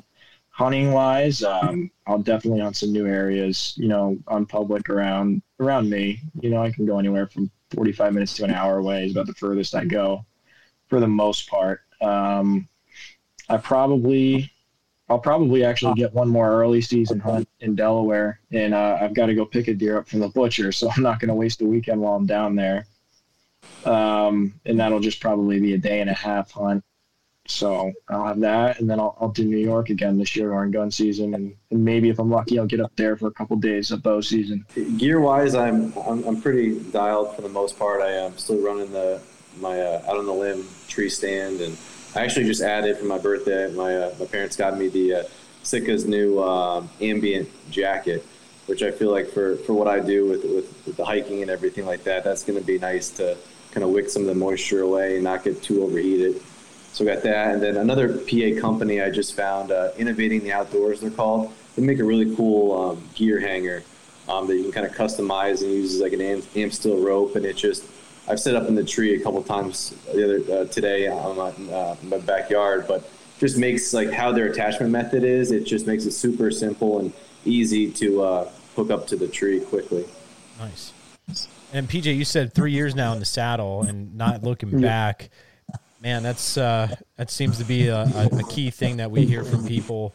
[0.50, 5.90] Hunting wise um i'll definitely hunt some new areas you know on public around around
[5.90, 6.20] me.
[6.40, 9.26] You know i can go anywhere from 45 minutes to an hour away is about
[9.26, 10.24] the furthest I go
[10.88, 11.80] for the most part.
[12.00, 12.68] Um,
[13.48, 14.50] I probably,
[15.08, 19.26] I'll probably actually get one more early season hunt in Delaware, and uh, I've got
[19.26, 21.62] to go pick a deer up from the butcher, so I'm not going to waste
[21.62, 22.86] a weekend while I'm down there.
[23.84, 26.84] Um, and that'll just probably be a day and a half hunt.
[27.50, 30.70] So I'll have that, and then I'll, I'll do New York again this year during
[30.70, 33.56] gun season, and, and, maybe if I'm lucky, I'll get up there for a couple
[33.56, 34.64] days of bow season.
[34.96, 38.02] Gear wise, I'm, I'm, I'm pretty dialed for the most part.
[38.02, 39.20] I am still running the
[39.58, 41.76] my uh, out on the limb tree stand, and
[42.14, 43.72] I actually just added for my birthday.
[43.72, 45.22] My uh, my parents got me the uh,
[45.64, 48.24] Sitka's new um, ambient jacket,
[48.66, 51.50] which I feel like for, for what I do with, with, with the hiking and
[51.50, 53.36] everything like that, that's going to be nice to
[53.72, 56.40] kind of wick some of the moisture away and not get too overheated.
[56.92, 60.52] So we got that, and then another PA company I just found, uh, Innovating the
[60.52, 61.00] Outdoors.
[61.00, 61.52] They're called.
[61.76, 63.84] They make a really cool um, gear hanger
[64.28, 67.44] um, that you can kind of customize and uses like an amp, AmSteel rope, and
[67.44, 67.84] it just
[68.28, 71.72] I've set up in the tree a couple times the other uh, today on my,
[71.72, 75.50] uh, my backyard, but just makes like how their attachment method is.
[75.50, 77.12] It just makes it super simple and
[77.44, 80.04] easy to uh, hook up to the tree quickly.
[80.58, 80.92] Nice.
[81.72, 85.30] And PJ, you said three years now in the saddle and not looking back.
[86.02, 89.66] Man, that's uh, that seems to be a, a, key thing that we hear from
[89.66, 90.14] people.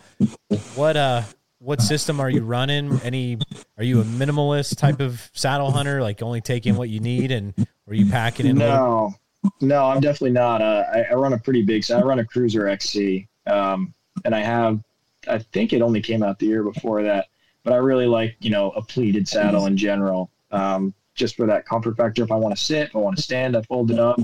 [0.74, 1.22] What uh,
[1.60, 3.00] what system are you running?
[3.04, 3.38] Any
[3.78, 7.54] are you a minimalist type of saddle hunter, like only taking what you need, and
[7.88, 8.58] are you packing in?
[8.58, 9.14] No,
[9.62, 10.64] no, I'm definitely not.
[10.64, 11.84] Uh, I, I, run a pretty big.
[11.84, 14.80] So I run a Cruiser XC, um, and I have.
[15.28, 17.28] I think it only came out the year before that,
[17.64, 21.68] but I really like you know a pleated saddle in general, um, just for that
[21.68, 22.24] comfort factor.
[22.24, 24.20] If I want to sit, if I want to stand, I fold it up.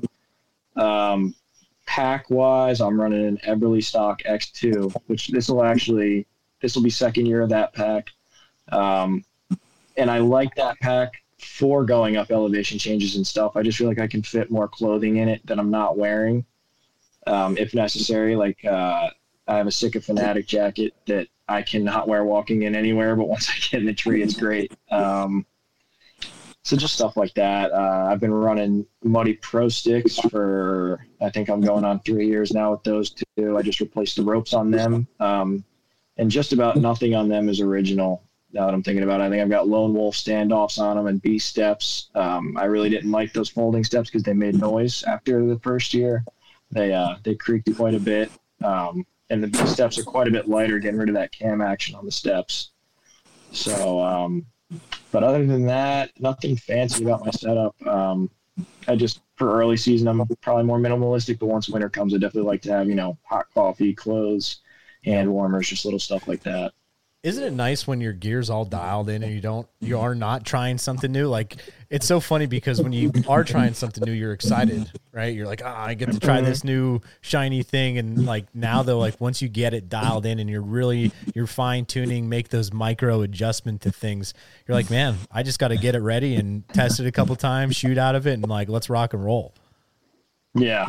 [0.76, 1.36] Um,
[1.92, 6.26] pack wise, I'm running an Eberlestock X2, which this will actually
[6.62, 8.12] this will be second year of that pack,
[8.72, 9.26] um,
[9.98, 13.58] and I like that pack for going up elevation changes and stuff.
[13.58, 16.46] I just feel like I can fit more clothing in it that I'm not wearing,
[17.28, 18.38] um, if necessary.
[18.38, 19.10] Like uh,
[19.50, 23.50] I have a Sitka Fanatic jacket that I cannot wear walking in anywhere, but once
[23.50, 24.72] I get in the tree, it's great.
[24.92, 25.46] Um,
[26.64, 27.72] so just stuff like that.
[27.72, 32.52] Uh, I've been running Muddy Pro sticks for I think I'm going on three years
[32.52, 33.58] now with those two.
[33.58, 35.64] I just replaced the ropes on them, um,
[36.18, 38.24] and just about nothing on them is original.
[38.54, 41.08] Now that I'm thinking about it, I think I've got Lone Wolf standoffs on them
[41.08, 42.10] and B steps.
[42.16, 45.94] Um, I really didn't like those folding steps because they made noise after the first
[45.94, 46.24] year.
[46.70, 48.32] They uh, they creaked quite a bit,
[48.64, 51.62] um, and the B steps are quite a bit lighter, getting rid of that cam
[51.62, 52.72] action on the steps.
[53.52, 54.46] So um,
[55.12, 57.76] but other than that, nothing fancy about my setup.
[57.86, 58.30] Um,
[58.88, 61.40] I just for early season, I'm probably more minimalistic.
[61.40, 64.62] But once winter comes, I definitely like to have you know hot coffee, clothes,
[65.04, 66.74] hand warmers, just little stuff like that
[67.24, 70.44] isn't it nice when your gear's all dialed in and you don't you are not
[70.44, 71.28] trying something new?
[71.28, 71.58] Like
[71.90, 75.36] it's so funny because when you are trying something new you're excited right?
[75.36, 76.68] You're like oh i get to try this mm-hmm.
[76.68, 78.00] new shiny thing.
[78.00, 81.48] And like now though like once you get it dialed in and you're really you're
[81.48, 84.34] fine tuning make those micro adjustment to things
[84.68, 87.36] you're like man i just got to get it ready and test it a couple
[87.36, 89.54] times shoot out of it and like let's rock and roll.
[90.56, 90.88] Yeah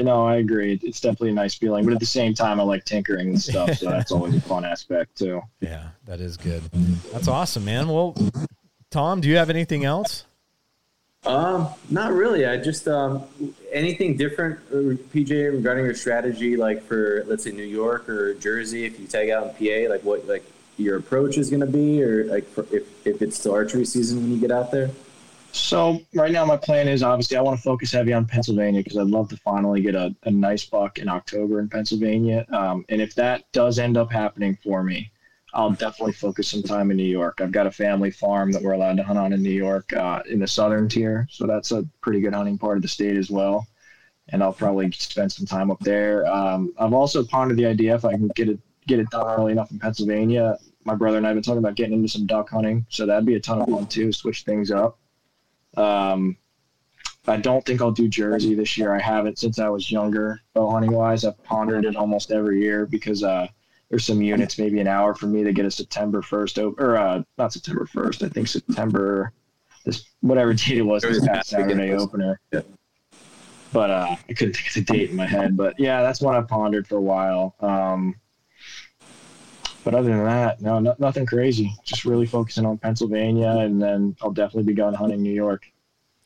[0.00, 0.80] you know, I agree.
[0.82, 3.76] It's definitely a nice feeling, but at the same time, I like tinkering and stuff,
[3.76, 5.42] so that's always a fun aspect too.
[5.60, 6.62] Yeah, that is good.
[7.12, 7.86] That's awesome, man.
[7.86, 8.16] Well,
[8.90, 10.24] Tom, do you have anything else?
[11.26, 12.46] Um, not really.
[12.46, 13.24] I just um,
[13.70, 18.86] anything different, uh, PJ, regarding your strategy, like for let's say New York or Jersey,
[18.86, 22.02] if you tag out in PA, like what like your approach is going to be,
[22.02, 24.88] or like for, if if it's still archery season when you get out there.
[25.52, 28.98] So right now, my plan is obviously I want to focus heavy on Pennsylvania because
[28.98, 32.46] I'd love to finally get a, a nice buck in October in Pennsylvania.
[32.52, 35.10] Um, and if that does end up happening for me,
[35.52, 37.40] I'll definitely focus some time in New York.
[37.40, 40.22] I've got a family farm that we're allowed to hunt on in New York uh,
[40.28, 43.30] in the southern tier, so that's a pretty good hunting part of the state as
[43.30, 43.66] well.
[44.28, 46.24] And I'll probably spend some time up there.
[46.32, 49.52] Um, I've also pondered the idea if I can get it get it done early
[49.52, 50.56] enough in Pennsylvania.
[50.84, 53.26] My brother and I have been talking about getting into some duck hunting, so that'd
[53.26, 54.12] be a ton of fun too.
[54.12, 54.99] Switch things up.
[55.76, 56.36] Um,
[57.26, 58.94] I don't think I'll do Jersey this year.
[58.94, 60.40] I haven't since I was younger.
[60.54, 63.46] Bow hunting wise, I've pondered it almost every year because uh,
[63.88, 67.22] there's some units, maybe an hour for me to get a September first or uh,
[67.38, 68.22] not September first.
[68.22, 69.32] I think September
[69.84, 72.40] this whatever date it was this past Saturday opener.
[72.52, 72.60] Yeah.
[73.72, 75.56] But uh, I couldn't think of the date in my head.
[75.56, 77.54] But yeah, that's one I've pondered for a while.
[77.60, 78.16] Um,
[79.84, 81.74] but other than that, no, no, nothing crazy.
[81.84, 85.70] Just really focusing on Pennsylvania, and then I'll definitely be going hunting New York.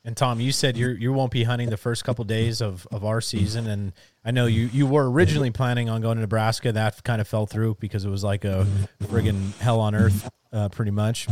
[0.07, 3.07] And Tom, you said you you won't be hunting the first couple days of, of
[3.07, 3.93] our season, and
[4.23, 6.73] I know you, you were originally planning on going to Nebraska.
[6.73, 8.67] That kind of fell through because it was like a
[9.05, 11.27] friggin' hell on earth, uh, pretty much.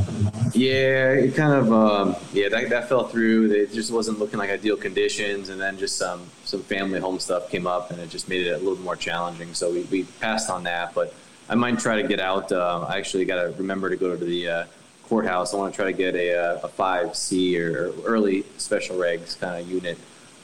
[0.55, 3.53] Yeah, it kind of um, yeah that, that fell through.
[3.53, 7.51] It just wasn't looking like ideal conditions, and then just some some family home stuff
[7.51, 9.53] came up, and it just made it a little more challenging.
[9.53, 11.13] So we, we passed on that, but
[11.53, 12.51] I might try to get out.
[12.51, 14.65] Uh, I actually got to remember to go to the uh,
[15.03, 15.53] courthouse.
[15.53, 19.61] I want to try to get a, uh, a 5C or early special regs kind
[19.61, 19.99] of unit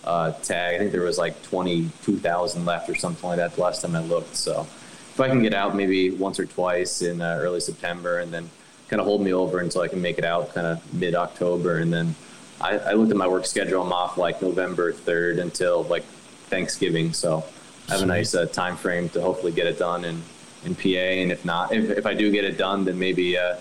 [0.04, 0.74] uh, tag.
[0.74, 4.00] I think there was like 22,000 left or something like that the last time I
[4.00, 4.36] looked.
[4.36, 8.30] So if I can get out maybe once or twice in uh, early September and
[8.30, 8.50] then
[8.88, 11.78] kind of hold me over until I can make it out kind of mid October.
[11.78, 12.14] And then
[12.60, 13.80] I, I looked at my work schedule.
[13.80, 16.04] I'm off like November 3rd until like
[16.50, 17.14] Thanksgiving.
[17.14, 17.46] So
[17.88, 20.22] I have a nice uh, time frame to hopefully get it done and
[20.64, 23.56] in PA, and if not, if, if I do get it done, then maybe uh,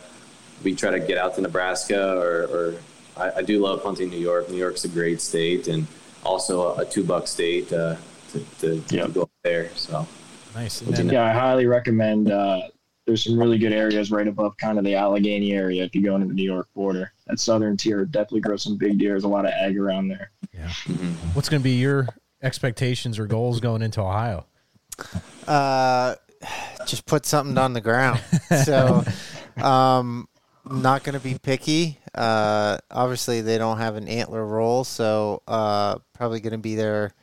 [0.64, 2.76] we try to get out to Nebraska or, or
[3.16, 4.50] I, I, do love hunting New York.
[4.50, 5.86] New York's a great state and
[6.24, 7.96] also a, a two buck state uh,
[8.32, 9.70] to, to, to, to go up there.
[9.76, 10.08] So
[10.58, 10.82] Nice.
[10.82, 12.32] And then, Yeah, I highly recommend.
[12.32, 12.62] Uh,
[13.06, 16.16] there's some really good areas right above kind of the Allegheny area if you go
[16.16, 17.14] into the New York border.
[17.28, 19.12] That southern tier definitely grows some big deer.
[19.12, 20.32] There's a lot of ag around there.
[20.54, 20.70] Yeah.
[21.34, 22.08] What's going to be your
[22.42, 24.46] expectations or goals going into Ohio?
[25.48, 26.16] Uh,
[26.88, 28.22] just put something on the ground.
[28.64, 29.04] So,
[29.58, 30.28] um,
[30.70, 32.00] not going to be picky.
[32.14, 37.14] Uh, obviously they don't have an antler roll, so uh, probably going to be there.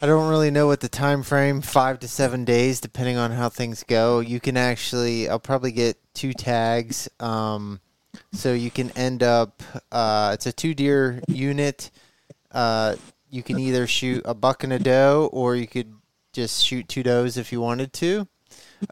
[0.00, 3.48] I don't really know what the time frame, five to seven days, depending on how
[3.48, 4.20] things go.
[4.20, 7.08] You can actually, I'll probably get two tags.
[7.18, 7.80] Um,
[8.32, 11.90] so you can end up, uh, it's a two deer unit.
[12.52, 12.96] Uh,
[13.30, 15.94] you can either shoot a buck and a doe, or you could
[16.36, 18.28] just shoot two does if you wanted to.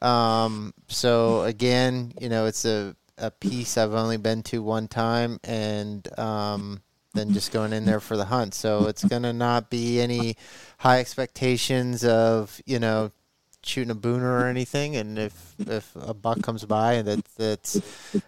[0.00, 5.38] Um, so again, you know, it's a, a piece I've only been to one time
[5.44, 6.82] and um,
[7.12, 8.54] then just going in there for the hunt.
[8.54, 10.36] So it's going to not be any
[10.78, 13.12] high expectations of, you know,
[13.62, 14.96] shooting a booner or anything.
[14.96, 17.80] And if, if a buck comes by and that that's,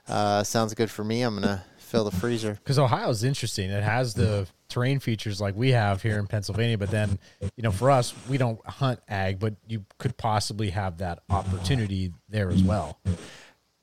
[0.09, 2.55] uh, sounds good for me, I'm going to fill the freezer.
[2.55, 3.71] Because Ohio is interesting.
[3.71, 7.19] It has the terrain features like we have here in Pennsylvania, but then,
[7.57, 12.13] you know, for us, we don't hunt ag, but you could possibly have that opportunity
[12.29, 12.99] there as well.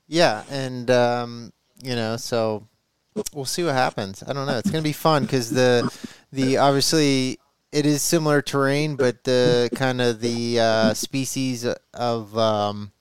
[0.07, 2.67] Yeah, and um, you know, so
[3.33, 4.23] we'll see what happens.
[4.27, 4.57] I don't know.
[4.57, 5.91] It's gonna be fun because the
[6.31, 7.39] the obviously
[7.71, 12.91] it is similar terrain, but the kind of the uh, species of um,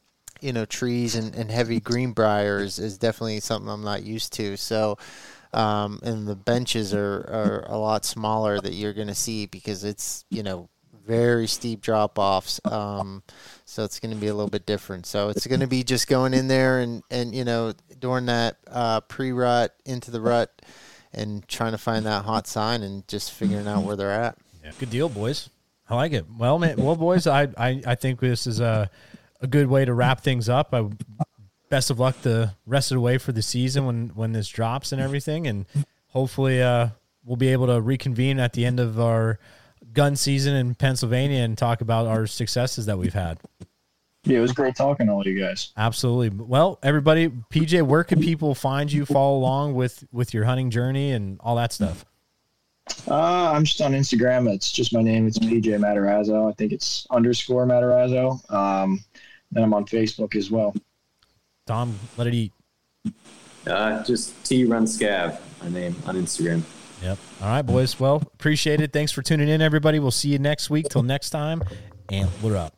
[0.42, 4.56] you know trees and, and heavy greenbriers is definitely something I'm not used to.
[4.56, 4.98] So.
[5.54, 9.84] Um, and the benches are, are a lot smaller that you're going to see because
[9.84, 10.70] it's you know
[11.06, 12.60] very steep drop offs.
[12.64, 13.22] Um,
[13.64, 15.06] so it's going to be a little bit different.
[15.06, 18.56] So it's going to be just going in there and and you know during that
[18.66, 20.62] uh, pre rut into the rut
[21.12, 24.38] and trying to find that hot sign and just figuring out where they're at.
[24.64, 24.72] Yeah.
[24.78, 25.50] Good deal, boys.
[25.88, 26.24] I like it.
[26.38, 28.88] Well, man, well, boys, I, I, I think this is a,
[29.42, 30.72] a good way to wrap things up.
[30.72, 30.88] I,
[31.68, 34.92] best of luck the rest of the way for the season when, when this drops
[34.92, 35.46] and everything.
[35.46, 35.64] And
[36.08, 36.88] hopefully uh,
[37.24, 39.38] we'll be able to reconvene at the end of our
[39.92, 43.38] gun season in Pennsylvania and talk about our successes that we've had.
[44.24, 45.72] Yeah, it was great talking to all you guys.
[45.76, 46.28] Absolutely.
[46.28, 51.10] Well, everybody, PJ, where can people find you, follow along with, with your hunting journey
[51.10, 52.04] and all that stuff?
[53.08, 54.52] Uh, I'm just on Instagram.
[54.52, 55.26] It's just my name.
[55.26, 56.50] It's PJ Matarazzo.
[56.50, 58.52] I think it's underscore Matarazzo.
[58.52, 59.00] Um,
[59.52, 60.74] then I'm on Facebook as well.
[61.66, 62.52] Tom, let it eat.
[63.66, 66.62] uh, just T Run Scav, my name on Instagram.
[67.02, 67.18] Yep.
[67.40, 67.98] All right, boys.
[67.98, 68.92] Well, appreciate it.
[68.92, 69.98] Thanks for tuning in, everybody.
[69.98, 70.88] We'll see you next week.
[70.88, 71.62] Till next time,
[72.10, 72.74] antler up.